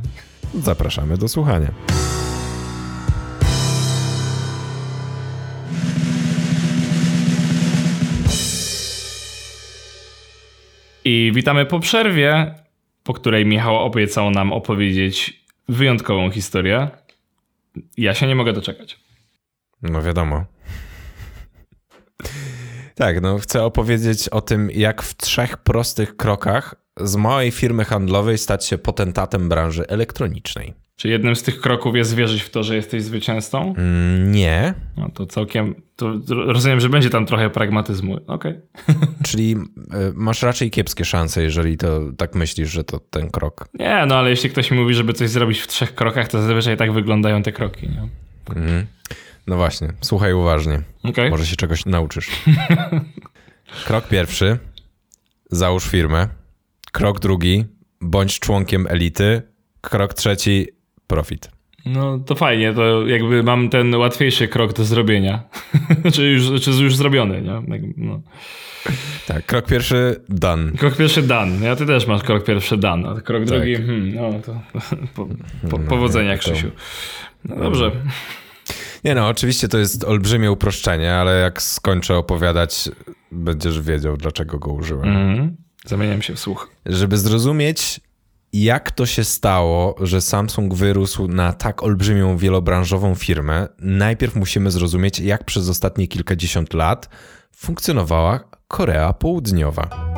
[0.62, 1.70] Zapraszamy do słuchania.
[11.04, 12.54] I witamy po przerwie,
[13.02, 16.88] po której Michał obiecał nam opowiedzieć wyjątkową historię.
[17.96, 19.00] Ja się nie mogę doczekać.
[19.82, 20.44] No wiadomo.
[22.94, 28.38] Tak, no chcę opowiedzieć o tym, jak w trzech prostych krokach z małej firmy handlowej
[28.38, 30.74] stać się potentatem branży elektronicznej.
[30.96, 33.74] Czy jednym z tych kroków jest wierzyć w to, że jesteś zwycięzcą?
[33.76, 35.74] Mm, Nie, No to całkiem.
[35.96, 38.18] To rozumiem, że będzie tam trochę pragmatyzmu.
[38.26, 38.60] Okej.
[39.28, 39.58] czyli y,
[40.14, 43.68] masz raczej kiepskie szanse, jeżeli to tak myślisz, że to ten krok.
[43.74, 46.76] Nie, no ale jeśli ktoś mi mówi, żeby coś zrobić w trzech krokach, to zazwyczaj
[46.76, 47.88] tak wyglądają te kroki.
[47.88, 48.08] Nie?
[48.56, 48.86] Mhm.
[49.46, 50.82] No właśnie, słuchaj uważnie.
[51.02, 51.30] Okej.
[51.30, 52.30] Może się czegoś nauczysz.
[53.86, 54.58] Krok pierwszy.
[55.50, 56.28] Załóż firmę.
[56.92, 57.64] Krok drugi.
[58.00, 59.42] Bądź członkiem elity.
[59.80, 60.68] Krok trzeci.
[61.12, 61.50] Profit.
[61.86, 65.42] No to fajnie, to jakby mam ten łatwiejszy krok do zrobienia.
[66.14, 67.74] czy, już, czy już zrobiony, nie?
[67.74, 68.20] Jak- No.
[69.26, 70.16] Tak, krok pierwszy.
[70.28, 70.72] Done.
[70.72, 71.62] Krok pierwszy dan.
[71.62, 73.48] Ja ty też masz krok pierwszy dan, a krok Tak.
[73.48, 73.74] drugi.
[73.76, 74.60] Hmm, no to
[75.14, 75.26] po,
[75.70, 76.70] po, No, powodzenia, Krzysiu.
[77.44, 77.90] No dobrze.
[79.04, 82.88] Nie no, oczywiście to jest olbrzymie uproszczenie, ale jak skończę opowiadać,
[83.32, 85.08] będziesz wiedział, dlaczego go użyłem.
[85.08, 85.56] Mhm.
[85.84, 86.70] Zamieniam się w słuch.
[86.86, 88.00] Żeby zrozumieć,
[88.52, 95.20] jak to się stało, że Samsung wyrósł na tak olbrzymią, wielobranżową firmę, najpierw musimy zrozumieć,
[95.20, 97.08] jak przez ostatnie kilkadziesiąt lat
[97.56, 100.12] funkcjonowała Korea Południowa.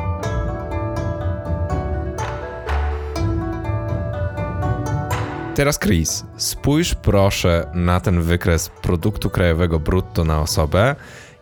[5.55, 10.95] Teraz Chris, spójrz proszę na ten wykres produktu krajowego brutto na osobę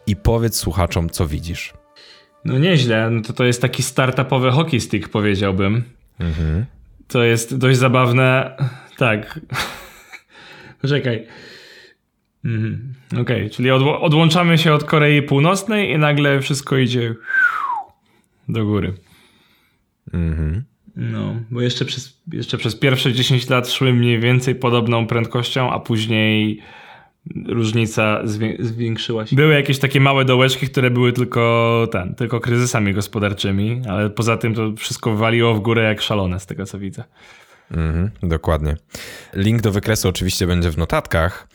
[0.08, 1.74] i powiedz słuchaczom, co widzisz.
[2.46, 3.10] No nieźle.
[3.10, 5.84] No to, to jest taki startupowy hockey stick, powiedziałbym.
[6.20, 6.66] Mhm.
[7.14, 8.58] To jest dość zabawne.
[8.98, 9.40] Tak.
[10.90, 11.28] Czekaj.
[12.46, 12.94] Mhm.
[13.22, 17.16] Okej, czyli odło- odłączamy się od Korei Północnej i nagle wszystko idzie
[18.50, 18.94] do góry.
[20.14, 20.64] Mhm.
[20.96, 25.80] No, bo jeszcze przez, jeszcze przez pierwsze 10 lat szły mniej więcej podobną prędkością, a
[25.80, 26.62] później
[27.48, 29.36] różnica zwię- zwiększyła się.
[29.36, 34.54] Były jakieś takie małe dołeczki, które były tylko ten, tylko kryzysami gospodarczymi, ale poza tym
[34.54, 37.04] to wszystko waliło w górę jak szalone z tego co widzę.
[37.72, 38.78] Mhm, dokładnie.
[39.34, 41.48] Link do wykresu oczywiście będzie w notatkach,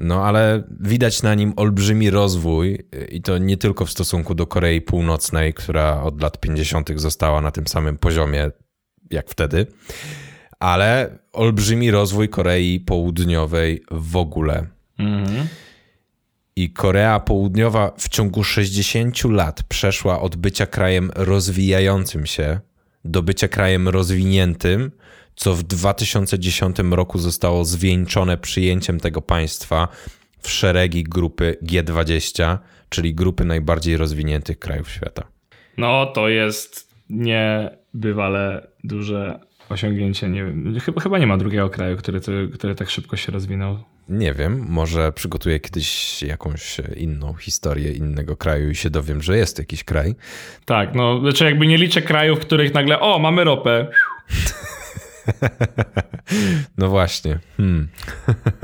[0.00, 2.78] no ale widać na nim olbrzymi rozwój
[3.08, 6.90] i to nie tylko w stosunku do Korei Północnej, która od lat 50.
[7.00, 8.50] została na tym samym poziomie
[9.10, 9.66] jak wtedy,
[10.58, 14.66] ale olbrzymi rozwój Korei Południowej w ogóle.
[14.98, 15.46] Mhm.
[16.56, 22.60] I Korea Południowa w ciągu 60 lat przeszła od bycia krajem rozwijającym się
[23.04, 24.90] do bycia krajem rozwiniętym,
[25.36, 29.88] co w 2010 roku zostało zwieńczone przyjęciem tego państwa
[30.40, 32.58] w szeregi grupy G20,
[32.88, 35.28] czyli grupy najbardziej rozwiniętych krajów świata.
[35.76, 40.28] No to jest niebywale duże osiągnięcie.
[40.28, 42.20] Nie wiem, chyba, chyba nie ma drugiego kraju, który,
[42.54, 43.78] który tak szybko się rozwinął.
[44.08, 49.58] Nie wiem, może przygotuję kiedyś jakąś inną historię innego kraju i się dowiem, że jest
[49.58, 50.14] jakiś kraj.
[50.64, 53.86] Tak, no, znaczy jakby nie liczę krajów, w których nagle, o, mamy ropę.
[56.78, 57.38] No właśnie.
[57.56, 57.88] Hmm.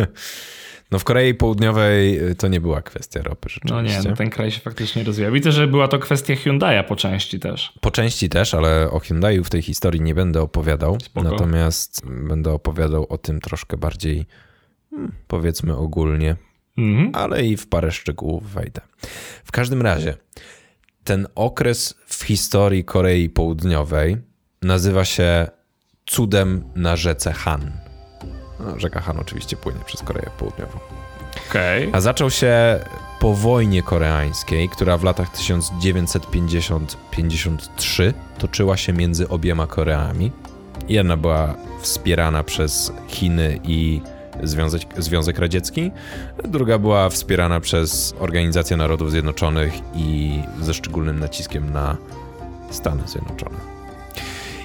[0.95, 4.11] No w Korei Południowej to nie była kwestia ropy No nie, rzeczywiście.
[4.11, 5.31] no ten kraj się faktycznie rozwija.
[5.31, 7.73] Widzę, że była to kwestia Hyundai'a po części też.
[7.81, 10.99] Po części też, ale o Hyundaiu w tej historii nie będę opowiadał.
[11.01, 11.31] Spoko.
[11.31, 14.27] Natomiast będę opowiadał o tym troszkę bardziej,
[14.91, 16.37] hmm, powiedzmy ogólnie,
[16.79, 17.11] Mhm.
[17.15, 18.81] ale i w parę szczegółów wejdę.
[19.45, 20.17] W każdym razie,
[21.05, 24.17] ten okres w historii Korei Południowej
[24.63, 25.47] nazywa się
[26.07, 27.73] cudem na rzece Han.
[28.61, 30.79] No, rzeka Han oczywiście płynie przez Koreę Południową.
[31.51, 31.91] Okej.
[31.93, 32.81] A zaczął się
[33.21, 40.33] po wojnie koreańskiej, która w latach 1950-53 toczyła się między obiema Koreami.
[40.89, 44.01] Jedna była wspierana przez Chiny i
[44.43, 45.91] Związek, Związek Radziecki,
[46.45, 51.97] druga była wspierana przez Organizację Narodów Zjednoczonych i ze szczególnym naciskiem na
[52.71, 53.57] Stany Zjednoczone.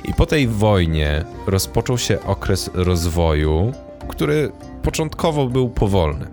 [0.05, 3.73] I po tej wojnie rozpoczął się okres rozwoju,
[4.07, 4.51] który
[4.83, 6.27] początkowo był powolny.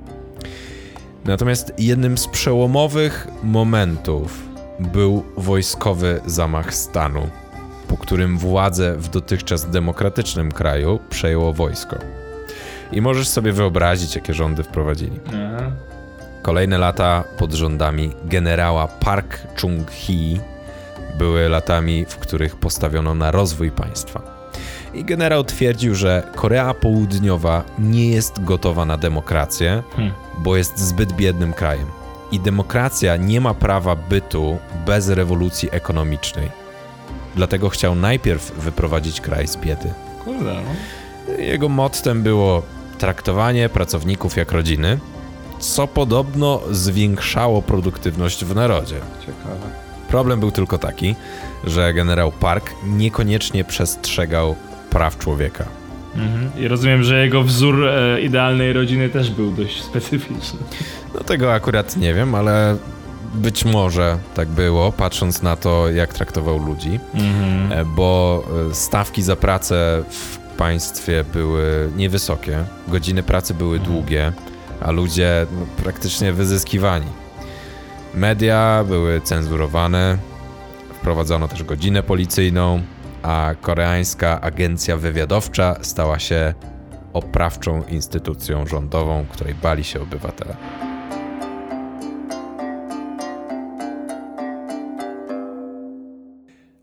[1.24, 4.42] Natomiast jednym z przełomowych momentów
[4.80, 7.28] był wojskowy zamach stanu,
[7.88, 11.96] po którym władzę w dotychczas demokratycznym kraju przejęło wojsko.
[12.92, 15.20] I możesz sobie wyobrazić, jakie rządy wprowadzili.
[15.28, 15.70] Aha.
[16.42, 20.40] Kolejne lata pod rządami generała Park Chung-hee
[21.18, 24.22] były latami, w których postawiono na rozwój państwa.
[24.94, 30.12] I generał twierdził, że Korea Południowa nie jest gotowa na demokrację, Hmm.
[30.38, 31.86] bo jest zbyt biednym krajem.
[32.32, 36.50] I demokracja nie ma prawa bytu bez rewolucji ekonomicznej.
[37.34, 39.94] Dlatego chciał najpierw wyprowadzić kraj z biedy.
[40.24, 41.32] Kurde, no.
[41.38, 42.62] Jego mottem było
[42.98, 44.98] traktowanie pracowników jak rodziny,
[45.58, 48.96] co podobno zwiększało produktywność w narodzie.
[49.20, 49.85] Ciekawe.
[50.08, 51.14] Problem był tylko taki,
[51.64, 54.56] że generał Park niekoniecznie przestrzegał
[54.90, 55.64] praw człowieka.
[56.16, 56.50] Mhm.
[56.58, 60.58] I rozumiem, że jego wzór e, idealnej rodziny też był dość specyficzny.
[61.14, 62.76] No tego akurat nie wiem, ale
[63.34, 67.72] być może tak było, patrząc na to, jak traktował ludzi, Mhm.
[67.72, 74.32] e, bo e, stawki za pracę w państwie były niewysokie, godziny pracy były długie,
[74.80, 77.06] a ludzie no, praktycznie wyzyskiwani.
[78.16, 80.18] Media były cenzurowane,
[80.94, 82.82] wprowadzono też godzinę policyjną,
[83.22, 86.54] a koreańska agencja wywiadowcza stała się
[87.12, 90.56] oprawczą instytucją rządową, której bali się obywatele.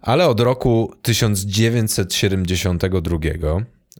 [0.01, 3.17] Ale od roku 1972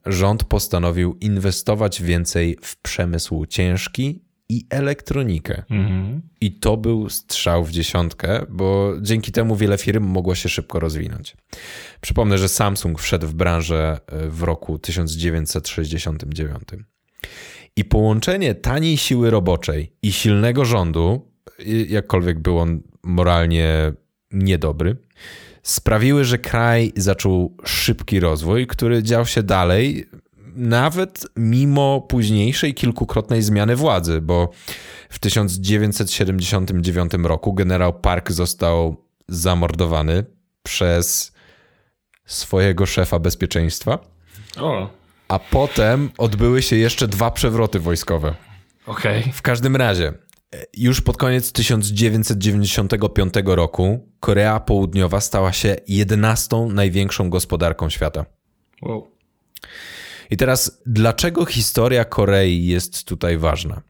[0.06, 5.64] rząd postanowił inwestować więcej w przemysł ciężki i elektronikę.
[5.70, 6.22] Mhm.
[6.42, 11.36] I to był strzał w dziesiątkę, bo dzięki temu wiele firm mogło się szybko rozwinąć.
[12.02, 16.64] Przypomnę, że Samsung wszedł w branżę e, w roku 1969.
[17.76, 21.32] I połączenie taniej siły roboczej i silnego rządu,
[21.66, 23.94] i- jakkolwiek był on moralnie
[24.32, 24.98] niedobry,
[25.64, 30.06] sprawiły, że kraj zaczął szybki rozwój, który dział się dalej,
[30.56, 34.50] nawet mimo późniejszej kilkukrotnej zmiany władzy, bo
[35.10, 40.26] w 1979 roku generał Park został zamordowany
[40.64, 41.32] przez
[42.26, 44.00] swojego szefa bezpieczeństwa,
[44.60, 44.90] O,
[45.28, 48.36] a potem odbyły się jeszcze dwa przewroty wojskowe.
[48.86, 49.32] okej.
[49.34, 50.14] W każdym razie,
[50.78, 58.26] już pod koniec 1995 roku Korea Południowa stała się 11 największą gospodarką świata.
[58.82, 59.08] Wow.
[60.30, 63.82] I teraz, dlaczego historia Korei jest tutaj ważna?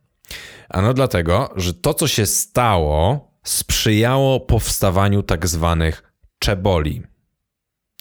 [0.70, 7.04] Ano dlatego, że to, co się stało, sprzyjało powstawaniu tak zwanych czeboli.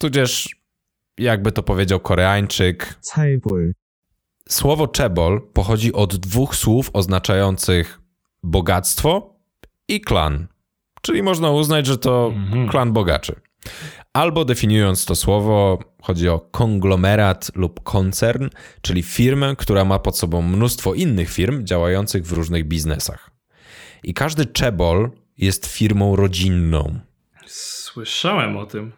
[0.01, 0.57] Tudzież,
[1.18, 3.73] jakby to powiedział Koreańczyk, Cajbol.
[4.49, 8.01] Słowo czebol pochodzi od dwóch słów oznaczających
[8.42, 9.37] bogactwo
[9.88, 10.47] i klan.
[11.03, 12.68] Czyli można uznać, że to mhm.
[12.68, 13.40] klan bogaczy.
[14.12, 18.48] Albo definiując to słowo, chodzi o konglomerat lub koncern,
[18.83, 23.31] czyli firmę, która ma pod sobą mnóstwo innych firm działających w różnych biznesach.
[24.03, 26.98] I każdy czebol jest firmą rodzinną.
[27.46, 28.92] Słyszałem o tym.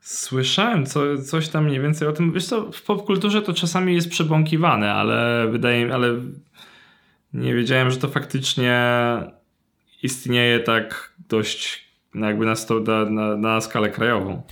[0.00, 2.32] Słyszałem co, coś tam mniej więcej o tym.
[2.32, 6.20] Wiesz co, w popkulturze to czasami jest przebąkiwane, ale wydaje mi ale
[7.32, 8.82] nie wiedziałem, że to faktycznie
[10.02, 11.83] istnieje tak dość
[12.14, 12.54] jakby na,
[12.86, 14.42] na, na, na skalę krajową.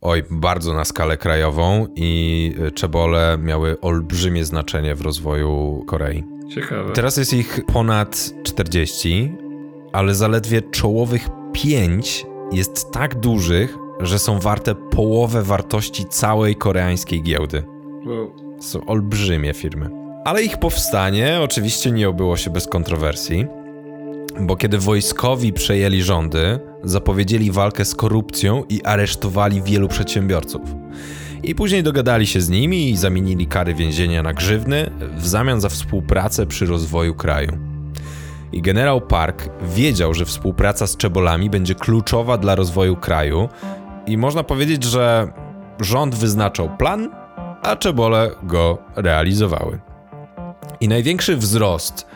[0.00, 6.24] Oj, bardzo na skalę krajową i czebole miały olbrzymie znaczenie w rozwoju Korei.
[6.54, 6.92] Ciekawe.
[6.92, 9.32] Teraz jest ich ponad 40,
[9.92, 17.62] ale zaledwie czołowych 5 jest tak dużych, że są warte połowę wartości całej koreańskiej giełdy.
[18.06, 18.32] Wow.
[18.60, 19.90] Są olbrzymie firmy.
[20.24, 23.46] Ale ich powstanie oczywiście nie obyło się bez kontrowersji,
[24.40, 30.62] bo kiedy wojskowi przejęli rządy, zapowiedzieli walkę z korupcją i aresztowali wielu przedsiębiorców.
[31.42, 35.68] I później dogadali się z nimi i zamienili kary więzienia na grzywny w zamian za
[35.68, 37.58] współpracę przy rozwoju kraju.
[38.52, 43.48] I generał Park wiedział, że współpraca z Czebolami będzie kluczowa dla rozwoju kraju
[44.06, 45.32] i można powiedzieć, że
[45.80, 47.10] rząd wyznaczał plan,
[47.62, 49.78] a czebole go realizowały.
[50.80, 52.06] I największy wzrost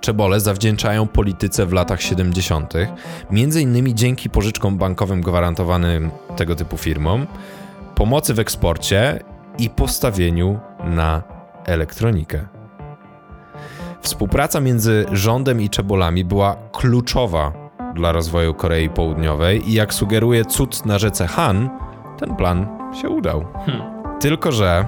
[0.00, 2.74] czebole zawdzięczają polityce w latach 70.,
[3.30, 7.26] między innymi dzięki pożyczkom bankowym gwarantowanym tego typu firmom,
[7.94, 9.20] pomocy w eksporcie
[9.58, 11.22] i postawieniu na
[11.66, 12.46] elektronikę.
[14.00, 17.52] Współpraca między rządem i czebolami była kluczowa
[17.94, 21.70] dla rozwoju Korei Południowej i jak sugeruje cud na rzece Han,
[22.18, 22.66] ten plan
[23.00, 23.44] się udał.
[23.66, 23.82] Hmm.
[24.20, 24.86] Tylko, że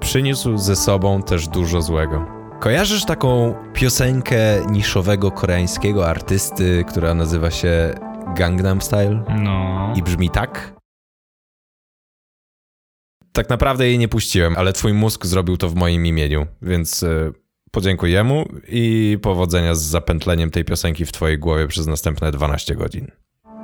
[0.00, 2.41] przyniósł ze sobą też dużo złego.
[2.62, 7.94] Kojarzysz taką piosenkę niszowego koreańskiego artysty, która nazywa się
[8.36, 9.24] Gangnam Style?
[9.28, 9.92] No.
[9.96, 10.74] I brzmi tak?
[13.32, 17.32] Tak naprawdę jej nie puściłem, ale twój mózg zrobił to w moim imieniu, więc y,
[17.70, 23.10] podziękuję mu i powodzenia z zapętleniem tej piosenki w twojej głowie przez następne 12 godzin.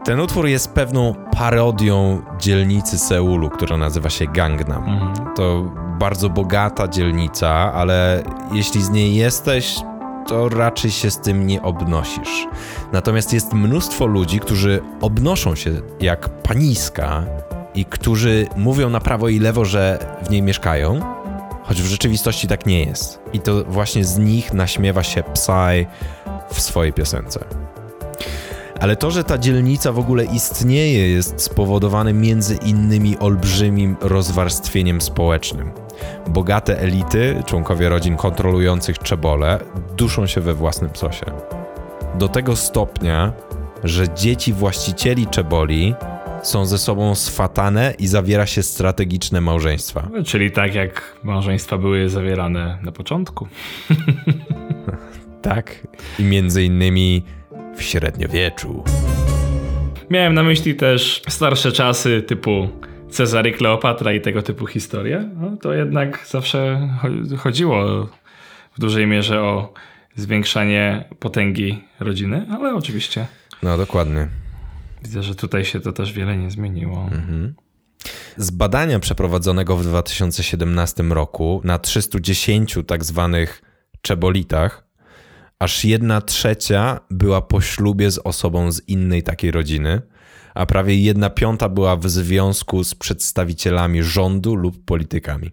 [0.04, 4.84] Ten utwór jest pewną parodią dzielnicy Seulu, która nazywa się Gangnam.
[4.88, 5.34] Mhm.
[5.36, 8.22] To bardzo bogata dzielnica, ale
[8.52, 9.80] jeśli z niej jesteś,
[10.28, 12.46] to raczej się z tym nie obnosisz.
[12.92, 15.70] Natomiast jest mnóstwo ludzi, którzy obnoszą się
[16.00, 17.24] jak paniska
[17.74, 21.00] i którzy mówią na prawo i lewo, że w niej mieszkają,
[21.62, 23.20] choć w rzeczywistości tak nie jest.
[23.32, 25.86] I to właśnie z nich naśmiewa się Psy
[26.50, 27.67] w swojej piosence.
[28.80, 35.70] Ale to, że ta dzielnica w ogóle istnieje, jest spowodowane między innymi olbrzymim rozwarstwieniem społecznym.
[36.28, 39.58] Bogate elity, członkowie rodzin kontrolujących czebole,
[39.96, 41.26] duszą się we własnym sosie.
[42.18, 43.32] Do tego stopnia,
[43.84, 45.94] że dzieci właścicieli czeboli
[46.42, 50.08] są ze sobą swatane i zawiera się strategiczne małżeństwa.
[50.26, 53.48] Czyli tak jak małżeństwa były zawierane na początku.
[55.42, 55.86] tak.
[56.18, 57.22] I między innymi
[57.78, 58.84] w średniowieczu.
[60.10, 62.68] Miałem na myśli też starsze czasy typu
[63.10, 65.30] Cezary Kleopatra i tego typu historie.
[65.36, 66.88] No, to jednak zawsze
[67.38, 68.06] chodziło
[68.76, 69.72] w dużej mierze o
[70.16, 73.26] zwiększanie potęgi rodziny, ale oczywiście.
[73.62, 74.28] No dokładnie.
[75.02, 77.02] Widzę, że tutaj się to też wiele nie zmieniło.
[77.02, 77.54] Mhm.
[78.36, 83.62] Z badania przeprowadzonego w 2017 roku na 310 tak zwanych
[84.02, 84.87] czebolitach,
[85.58, 90.02] aż jedna trzecia była po ślubie z osobą z innej takiej rodziny,
[90.54, 95.50] a prawie jedna piąta była w związku z przedstawicielami rządu lub politykami.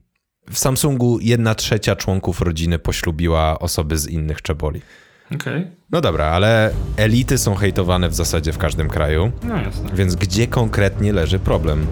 [0.52, 4.82] W Samsungu jedna trzecia członków rodziny poślubiła osoby z innych czeboli.
[5.36, 5.72] Okay.
[5.92, 9.32] No dobra, ale elity są hejtowane w zasadzie w każdym kraju.
[9.44, 9.90] No jasne.
[9.94, 11.88] Więc gdzie konkretnie leży problem?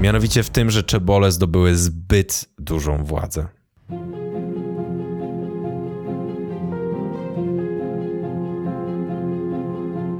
[0.00, 3.46] Mianowicie w tym, że czebole zdobyły zbyt dużą władzę.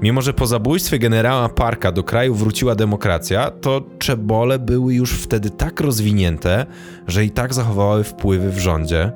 [0.05, 5.51] Mimo, że po zabójstwie generała Parka do kraju wróciła demokracja, to czebole były już wtedy
[5.51, 6.67] tak rozwinięte,
[7.07, 9.13] że i tak zachowały wpływy w rządzie,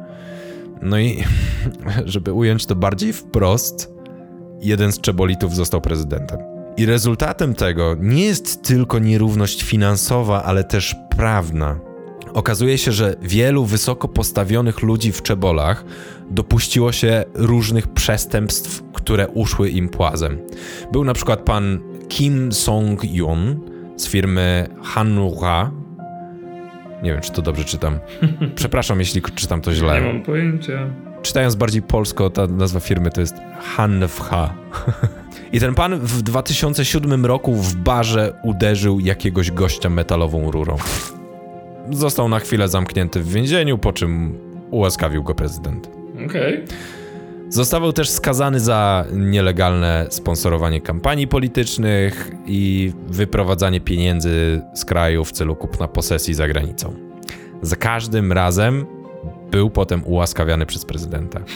[0.82, 1.24] no i
[2.04, 3.92] żeby ująć to bardziej wprost,
[4.60, 6.38] jeden z czebolitów został prezydentem.
[6.76, 11.87] I rezultatem tego nie jest tylko nierówność finansowa, ale też prawna.
[12.34, 15.84] Okazuje się, że wielu wysoko postawionych ludzi w czebolach
[16.30, 20.38] dopuściło się różnych przestępstw, które uszły im płazem.
[20.92, 23.60] Był na przykład pan Kim Song-yun
[23.96, 25.70] z firmy Hanwha,
[27.02, 27.98] nie wiem, czy to dobrze czytam.
[28.54, 30.00] Przepraszam, jeśli czytam to źle.
[30.00, 30.90] Nie mam pojęcia.
[31.22, 34.54] Czytając bardziej polsko, ta nazwa firmy to jest Hanwha.
[35.52, 40.76] I ten pan w 2007 roku w barze uderzył jakiegoś gościa metalową rurą.
[41.90, 44.38] Został na chwilę zamknięty w więzieniu, po czym
[44.70, 45.90] ułaskawił go prezydent.
[46.26, 46.64] Okej.
[46.64, 46.76] Okay.
[47.48, 55.56] Zostawał też skazany za nielegalne sponsorowanie kampanii politycznych i wyprowadzanie pieniędzy z kraju w celu
[55.56, 56.94] kupna posesji za granicą.
[57.62, 58.86] Za każdym razem
[59.50, 61.40] był potem ułaskawiany przez prezydenta.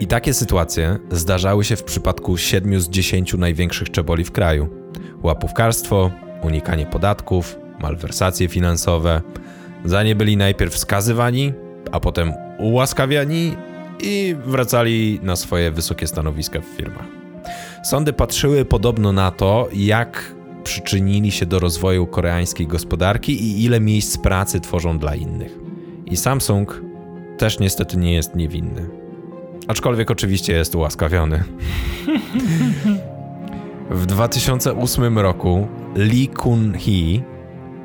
[0.00, 4.68] I takie sytuacje zdarzały się w przypadku 7 z 10 największych czeboli w kraju.
[5.22, 6.10] Łapówkarstwo,
[6.44, 9.22] unikanie podatków, malwersacje finansowe.
[9.84, 11.52] Za nie byli najpierw skazywani,
[11.92, 13.56] a potem ułaskawiani
[14.02, 17.06] i wracali na swoje wysokie stanowiska w firmach.
[17.84, 20.34] Sądy patrzyły podobno na to, jak
[20.64, 25.58] przyczynili się do rozwoju koreańskiej gospodarki i ile miejsc pracy tworzą dla innych.
[26.06, 26.82] I Samsung
[27.38, 28.88] też niestety nie jest niewinny.
[29.68, 31.44] Aczkolwiek oczywiście jest ułaskawiony.
[33.90, 37.22] W 2008 roku Lee Kun-hee,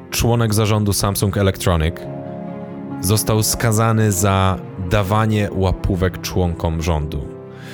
[0.09, 1.95] członek zarządu Samsung Electronic,
[3.01, 7.27] został skazany za dawanie łapówek członkom rządu.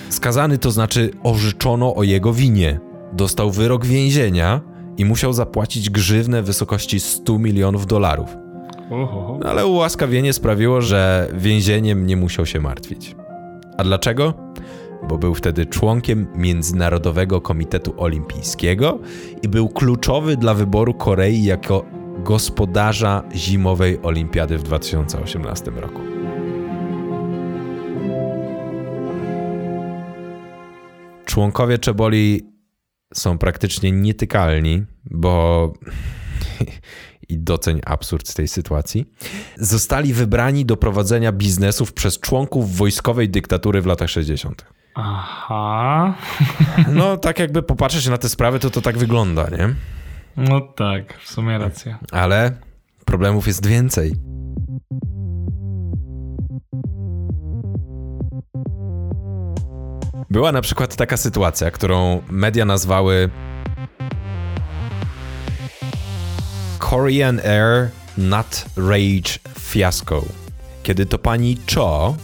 [0.09, 2.79] Skazany to znaczy orzeczono o jego winie.
[3.13, 4.61] Dostał wyrok więzienia
[4.97, 8.29] i musiał zapłacić grzywnę w wysokości 100 milionów dolarów.
[9.39, 13.15] No, ale ułaskawienie sprawiło, że więzieniem nie musiał się martwić.
[13.77, 14.34] A dlaczego?
[15.08, 18.99] Bo był wtedy członkiem Międzynarodowego Komitetu Olimpijskiego
[19.41, 21.86] i był kluczowy dla wyboru Korei jako
[22.24, 26.01] gospodarza zimowej olimpiady w 2018 roku.
[31.26, 32.41] Członkowie Czeboli
[33.14, 35.74] są praktycznie nietykalni, bo
[37.30, 39.06] i doceń absurd tej sytuacji,
[39.58, 44.66] zostali wybrani do prowadzenia biznesów przez członków wojskowej dyktatury w latach 60.
[44.96, 46.14] Aha.
[46.88, 49.76] No, tak jakby popatrzeć na te sprawy, to to tak wygląda, nie?
[50.38, 52.00] No tak, w sumie racja.
[52.12, 52.52] Ale
[53.06, 54.14] problemów jest więcej.
[60.30, 63.30] Była na przykład taka sytuacja, którą media nazwały
[66.80, 70.26] Korean Air Nut Rage Fiasco.
[70.84, 72.16] Kiedy to pani Cho,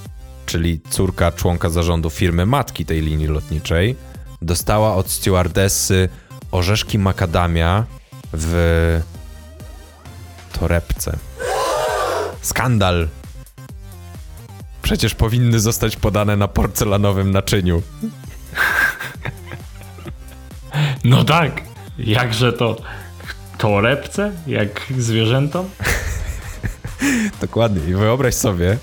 [0.49, 3.95] czyli córka członka zarządu firmy matki tej linii lotniczej,
[4.41, 6.09] dostała od stewardessy
[6.51, 7.85] orzeszki makadamia
[8.33, 9.01] w
[10.59, 11.17] torebce.
[12.41, 13.07] Skandal!
[14.81, 17.81] Przecież powinny zostać podane na porcelanowym naczyniu.
[21.03, 21.61] No tak.
[21.97, 22.77] Jakże to
[23.53, 24.31] w torebce?
[24.47, 25.69] Jak zwierzętom?
[27.41, 27.89] Dokładnie.
[27.89, 28.77] I wyobraź sobie,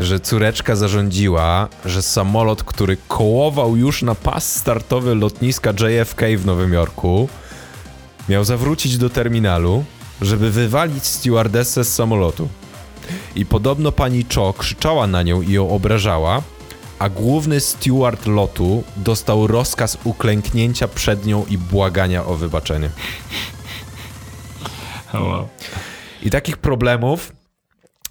[0.00, 6.72] że córeczka zarządziła, że samolot, który kołował już na pas startowy lotniska JFK w Nowym
[6.72, 7.28] Jorku,
[8.28, 9.84] miał zawrócić do terminalu,
[10.22, 12.48] żeby wywalić stewardessę z samolotu.
[13.34, 16.42] I podobno pani Cho krzyczała na nią i ją obrażała,
[16.98, 22.90] a główny steward lotu dostał rozkaz uklęknięcia przed nią i błagania o wybaczenie.
[25.14, 25.48] Wow.
[26.22, 27.32] I takich problemów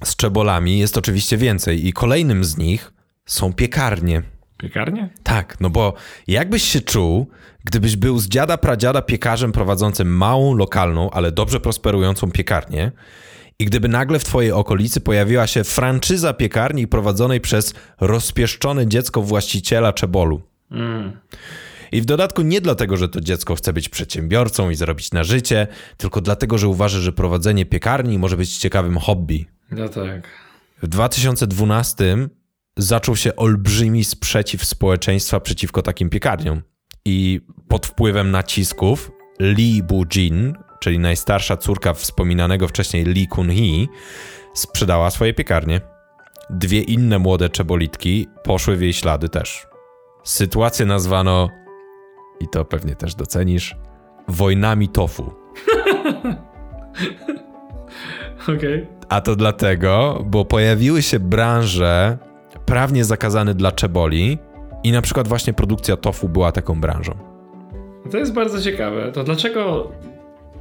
[0.04, 2.93] z czebolami jest oczywiście więcej, i kolejnym z nich
[3.26, 4.24] są piekarnie.
[4.58, 5.10] Piekarnie?
[5.24, 5.93] Tak, no bo
[6.28, 7.28] jakbyś się czuł,
[7.64, 12.91] gdybyś był z dziada pradziada piekarzem prowadzącym małą, lokalną, ale dobrze prosperującą piekarnię
[13.60, 19.93] i gdyby nagle w twojej okolicy pojawiła się franczyza piekarni prowadzonej przez rozpieszczone dziecko właściciela
[19.93, 20.41] czebolu.
[21.91, 25.68] I w dodatku nie dlatego, że to dziecko chce być przedsiębiorcą i zarobić na życie,
[25.97, 29.45] tylko dlatego, że uważa, że prowadzenie piekarni może być ciekawym hobby.
[29.72, 30.28] No tak.
[30.82, 32.17] W 2012
[32.78, 36.61] zaczął się olbrzymi sprzeciw społeczeństwa przeciwko takim piekarniom.
[37.05, 43.88] I pod wpływem nacisków Lee Bu-jin, czyli najstarsza córka wspominanego wcześniej Lee Kun-hee,
[44.53, 45.82] sprzedała swoje piekarnie.
[46.49, 49.67] Dwie inne młode czebolitki poszły w jej ślady też.
[50.24, 51.49] Sytuację nazwano,
[52.39, 53.76] i to pewnie też docenisz,
[54.28, 55.34] wojnami tofu.
[58.58, 58.88] Okej.
[59.10, 62.18] A to dlatego, bo pojawiły się branże
[62.66, 64.38] prawnie zakazane dla czeboli
[64.84, 67.12] i na przykład właśnie produkcja tofu była taką branżą.
[68.12, 69.12] To jest bardzo ciekawe.
[69.12, 69.91] To dlaczego.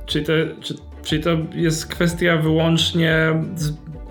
[0.07, 3.43] Czyli to, czy, czyli to jest kwestia wyłącznie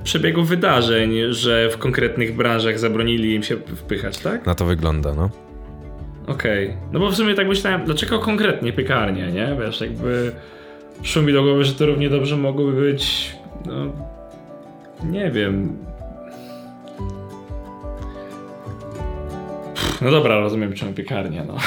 [0.03, 4.45] przebiegu wydarzeń, że w konkretnych branżach zabronili im się wpychać, tak?
[4.45, 5.29] Na to wygląda, no.
[6.27, 6.77] Okej.
[6.91, 9.57] No bo w sumie tak myślałem, dlaczego konkretnie piekarnie, nie?
[9.59, 10.31] Wiesz, jakby
[11.03, 13.35] szło mi do głowy, że to równie dobrze mogłoby być,
[13.67, 13.93] no,
[15.03, 15.77] nie wiem.
[20.01, 21.57] No dobra, rozumiem czemu piekarnia, no.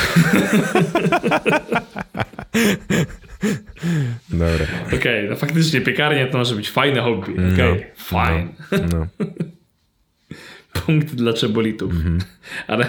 [4.30, 4.66] Dobra.
[4.96, 8.48] Okej, no faktycznie piekarnia to może być fajne hobby, okej, fine.
[8.92, 9.06] No.
[10.86, 11.92] Punkt dla czebolitów.
[12.68, 12.86] Ale,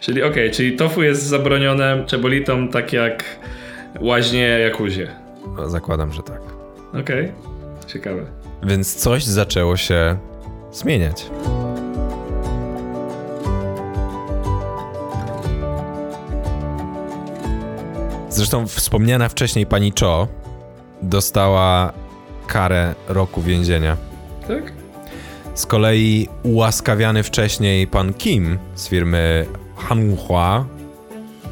[0.00, 3.24] czyli okej, czyli tofu jest zabronione czebolitom tak jak
[4.00, 5.08] łaźnie jakuzie.
[5.56, 6.40] no, Zakładam, że tak.
[7.00, 7.32] Okej,
[7.86, 8.39] ciekawe.
[8.62, 10.16] Więc coś zaczęło się
[10.72, 11.30] zmieniać.
[18.28, 20.28] Zresztą wspomniana wcześniej pani Cho
[21.02, 21.92] dostała
[22.46, 23.96] karę roku więzienia.
[24.48, 24.72] Tak?
[25.54, 29.46] Z kolei ułaskawiany wcześniej pan Kim z firmy
[29.76, 30.64] Hanwha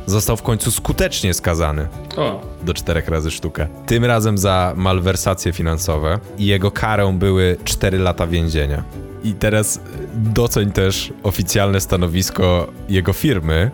[0.09, 3.69] został w końcu skutecznie skazany O, do czterech razy sztukę.
[3.87, 8.83] Tym razem za malwersacje finansowe i jego karą były 4 lata więzienia.
[9.25, 9.81] I teraz
[10.15, 13.71] doceń też oficjalne stanowisko jego firmy,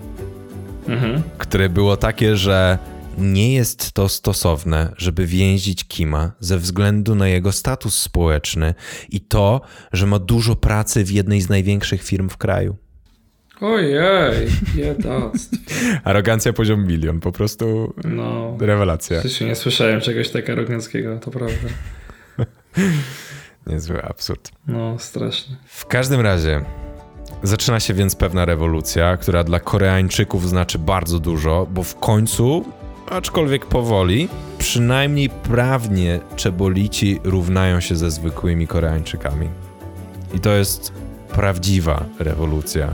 [0.88, 1.22] mhm.
[1.38, 2.78] które było takie, że
[3.18, 8.74] nie jest to stosowne, żeby więzić Kima ze względu na jego status społeczny
[9.08, 9.60] i to,
[9.92, 12.76] że ma dużo pracy w jednej z największych firm w kraju.
[13.60, 15.32] Ojej, biedactwo.
[16.04, 18.56] Arogancja poziom milion, po prostu No.
[18.60, 19.20] rewelacja.
[19.20, 21.68] Przecież nie słyszałem czegoś tak aroganckiego, to prawda.
[23.66, 24.50] Niezły absurd.
[24.66, 25.56] No, strasznie.
[25.66, 26.64] W każdym razie
[27.42, 32.64] zaczyna się więc pewna rewolucja, która dla Koreańczyków znaczy bardzo dużo, bo w końcu,
[33.10, 34.28] aczkolwiek powoli,
[34.58, 39.48] przynajmniej prawnie czebolici równają się ze zwykłymi Koreańczykami.
[40.34, 40.92] I to jest
[41.34, 42.88] prawdziwa rewolucja.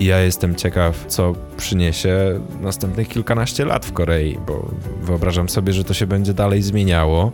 [0.00, 4.70] I ja jestem ciekaw, co przyniesie następnych kilkanaście lat w Korei, bo
[5.02, 7.32] wyobrażam sobie, że to się będzie dalej zmieniało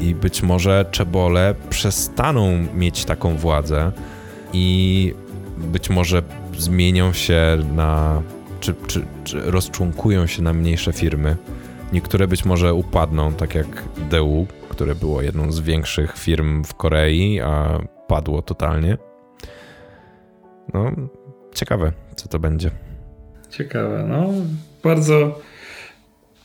[0.00, 3.92] i być może czebole przestaną mieć taką władzę
[4.52, 5.14] i
[5.58, 6.22] być może
[6.58, 8.22] zmienią się na.
[8.60, 11.36] Czy, czy, czy rozczłonkują się na mniejsze firmy.
[11.92, 17.40] Niektóre być może upadną, tak jak DU, które było jedną z większych firm w Korei,
[17.40, 18.98] a padło totalnie.
[20.74, 20.92] No,
[21.54, 22.70] ciekawe, co to będzie.
[23.50, 24.32] Ciekawe, no.
[24.82, 25.40] Bardzo,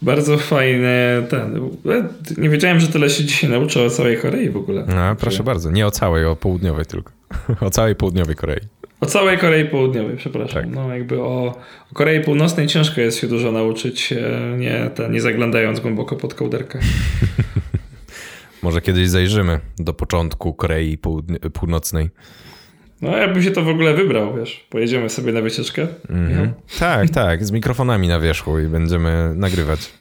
[0.02, 1.70] bardzo fajny ten.
[2.38, 4.86] Nie wiedziałem, że tyle się dzisiaj nauczę o całej Korei w ogóle.
[4.96, 5.72] No, proszę bardzo.
[5.72, 7.12] Nie o całej, o południowej tylko.
[7.68, 8.60] O całej południowej Korei.
[9.02, 10.64] O całej Korei Południowej, przepraszam.
[10.64, 10.72] Tak.
[10.76, 11.56] No jakby o,
[11.92, 16.34] o Korei Północnej ciężko jest się dużo nauczyć, e, nie, te, nie zaglądając głęboko pod
[16.34, 16.80] kołderkę.
[18.62, 20.98] Może kiedyś zajrzymy do początku Korei
[21.54, 22.10] Północnej.
[23.02, 25.88] No jakbym się to w ogóle wybrał, wiesz, pojedziemy sobie na wycieczkę.
[26.10, 26.54] Mhm.
[26.80, 29.92] Tak, tak, z mikrofonami na wierzchu i będziemy nagrywać.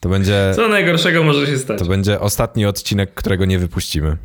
[0.00, 1.78] To będzie, Co najgorszego może się stać?
[1.78, 4.16] to będzie ostatni odcinek, którego nie wypuścimy.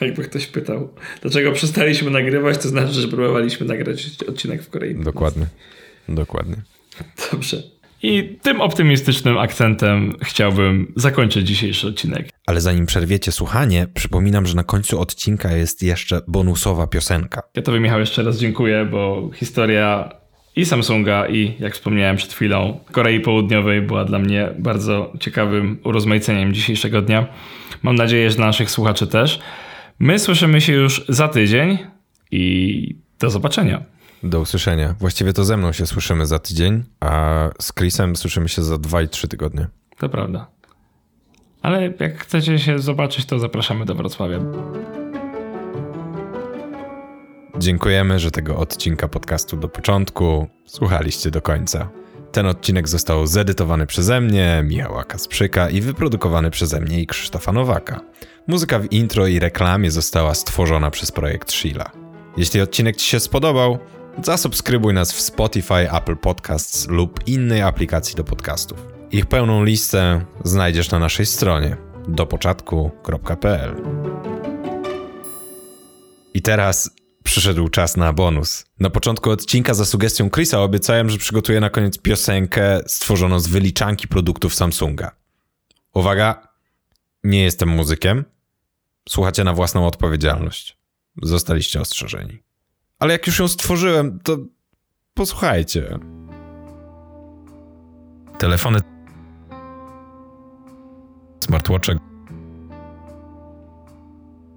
[0.00, 0.88] Jakby ktoś pytał,
[1.22, 4.94] dlaczego przestaliśmy nagrywać, to znaczy, że próbowaliśmy nagrać odcinek w Korei.
[4.94, 5.46] Dokładnie.
[6.08, 6.56] Dokładnie.
[7.32, 7.62] Dobrze.
[8.04, 12.28] I tym optymistycznym akcentem chciałbym zakończyć dzisiejszy odcinek.
[12.46, 17.42] Ale zanim przerwiecie słuchanie, przypominam, że na końcu odcinka jest jeszcze bonusowa piosenka.
[17.56, 20.08] Ja tobie, Michał, jeszcze raz dziękuję, bo historia
[20.56, 26.54] i Samsunga, i jak wspomniałem przed chwilą, Korei Południowej była dla mnie bardzo ciekawym urozmaiceniem
[26.54, 27.26] dzisiejszego dnia.
[27.82, 29.40] Mam nadzieję, że dla naszych słuchaczy też.
[29.98, 31.78] My słyszymy się już za tydzień
[32.30, 33.93] i do zobaczenia.
[34.24, 34.94] Do usłyszenia.
[34.98, 39.02] Właściwie to ze mną się słyszymy za tydzień, a z Chrisem słyszymy się za 2
[39.02, 39.66] i 3 tygodnie.
[39.98, 40.46] To prawda.
[41.62, 44.38] Ale jak chcecie się zobaczyć, to zapraszamy do Wrocławia.
[47.58, 51.88] Dziękujemy, że tego odcinka podcastu do początku słuchaliście do końca.
[52.32, 58.00] Ten odcinek został zedytowany przeze mnie, Michała Kasprzyka i wyprodukowany przeze mnie i Krzysztofa Nowaka.
[58.46, 61.90] Muzyka w intro i reklamie została stworzona przez projekt Sheila.
[62.36, 63.78] Jeśli odcinek Ci się spodobał,
[64.22, 68.78] zasubskrybuj nas w Spotify, Apple Podcasts lub innej aplikacji do podcastów.
[69.10, 71.76] Ich pełną listę znajdziesz na naszej stronie
[72.08, 73.74] dopoczatku.pl.
[76.34, 76.90] I teraz
[77.24, 78.64] przyszedł czas na bonus.
[78.80, 84.08] Na początku odcinka za sugestią Chrisa obiecałem, że przygotuję na koniec piosenkę stworzoną z wyliczanki
[84.08, 85.16] produktów Samsunga.
[85.94, 86.48] Uwaga,
[87.24, 88.24] nie jestem muzykiem.
[89.08, 90.78] Słuchacie na własną odpowiedzialność.
[91.22, 92.42] Zostaliście ostrzeżeni.
[92.98, 94.36] Ale jak już ją stworzyłem, to
[95.14, 95.98] posłuchajcie.
[98.38, 98.80] Telefony,
[101.44, 101.98] smartwatche,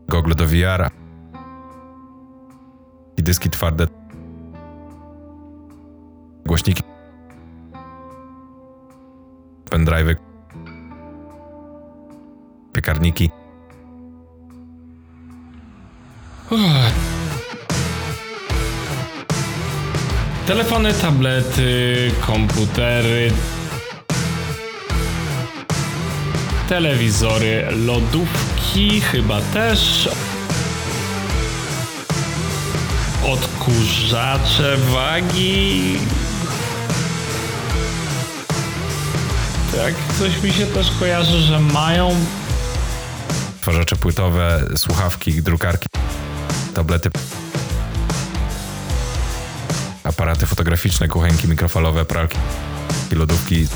[0.07, 0.89] gogle do VR-a
[3.17, 3.87] i dyski twarde,
[6.45, 6.83] głośniki,
[9.69, 10.15] pendrive'y,
[12.73, 13.31] piekarniki.
[20.47, 23.31] Telefony, tablety, komputery,
[26.69, 30.09] telewizory, lodówki chyba też.
[33.25, 35.99] Odkurzacze wagi.
[39.75, 42.15] Tak, coś mi się też kojarzy, że mają
[43.61, 45.87] Twarzacze płytowe, słuchawki, drukarki,
[46.73, 47.09] tablety,
[50.27, 52.37] aparaty fotograficzne, kuchenki mikrofalowe, pralki,
[53.11, 53.67] lodówki,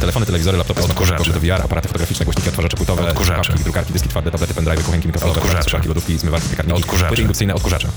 [0.00, 3.34] telefony, telewizory, laptopy, odkurzacze do VR, aparaty fotograficzne, głośniki, odtwarzacze płytowe, Odkurzacze.
[3.44, 5.70] słuchawki, drukarki, dyski twarde, tablety, pendrive, kuchenki mikrofalowe, Odkurzacze.
[5.70, 7.08] pralki, lodówki, zmywarki, piekarniki, Odkurzacze.
[7.08, 7.88] płyty indukcyjne, odkurzacze.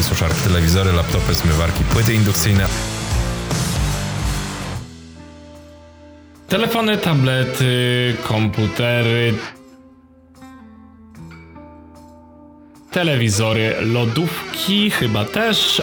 [0.00, 2.66] I suszarki, telewizory, laptopy, zmywarki, płyty indukcyjne,
[6.48, 9.34] telefony, tablety, komputery,
[12.90, 15.82] telewizory, lodówki chyba też.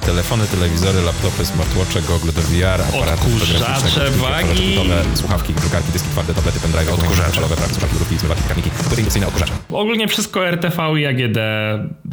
[0.00, 4.78] telefony, telewizory, laptopy, smartwatche, gogle do VR, aparaty fotograficzne, wagi.
[5.14, 9.52] słuchawki, drukarki, dyski twarde, tablety, pendrive, odkurzacze, prawy, słuchawki, lufki, zmywarki, karniki, indukcyjne, odkurzacze.
[9.72, 11.38] Ogólnie wszystko RTV i AGD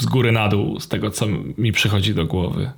[0.02, 1.26] z góry na dół, z tego co
[1.58, 2.72] mi przychodzi do głowy.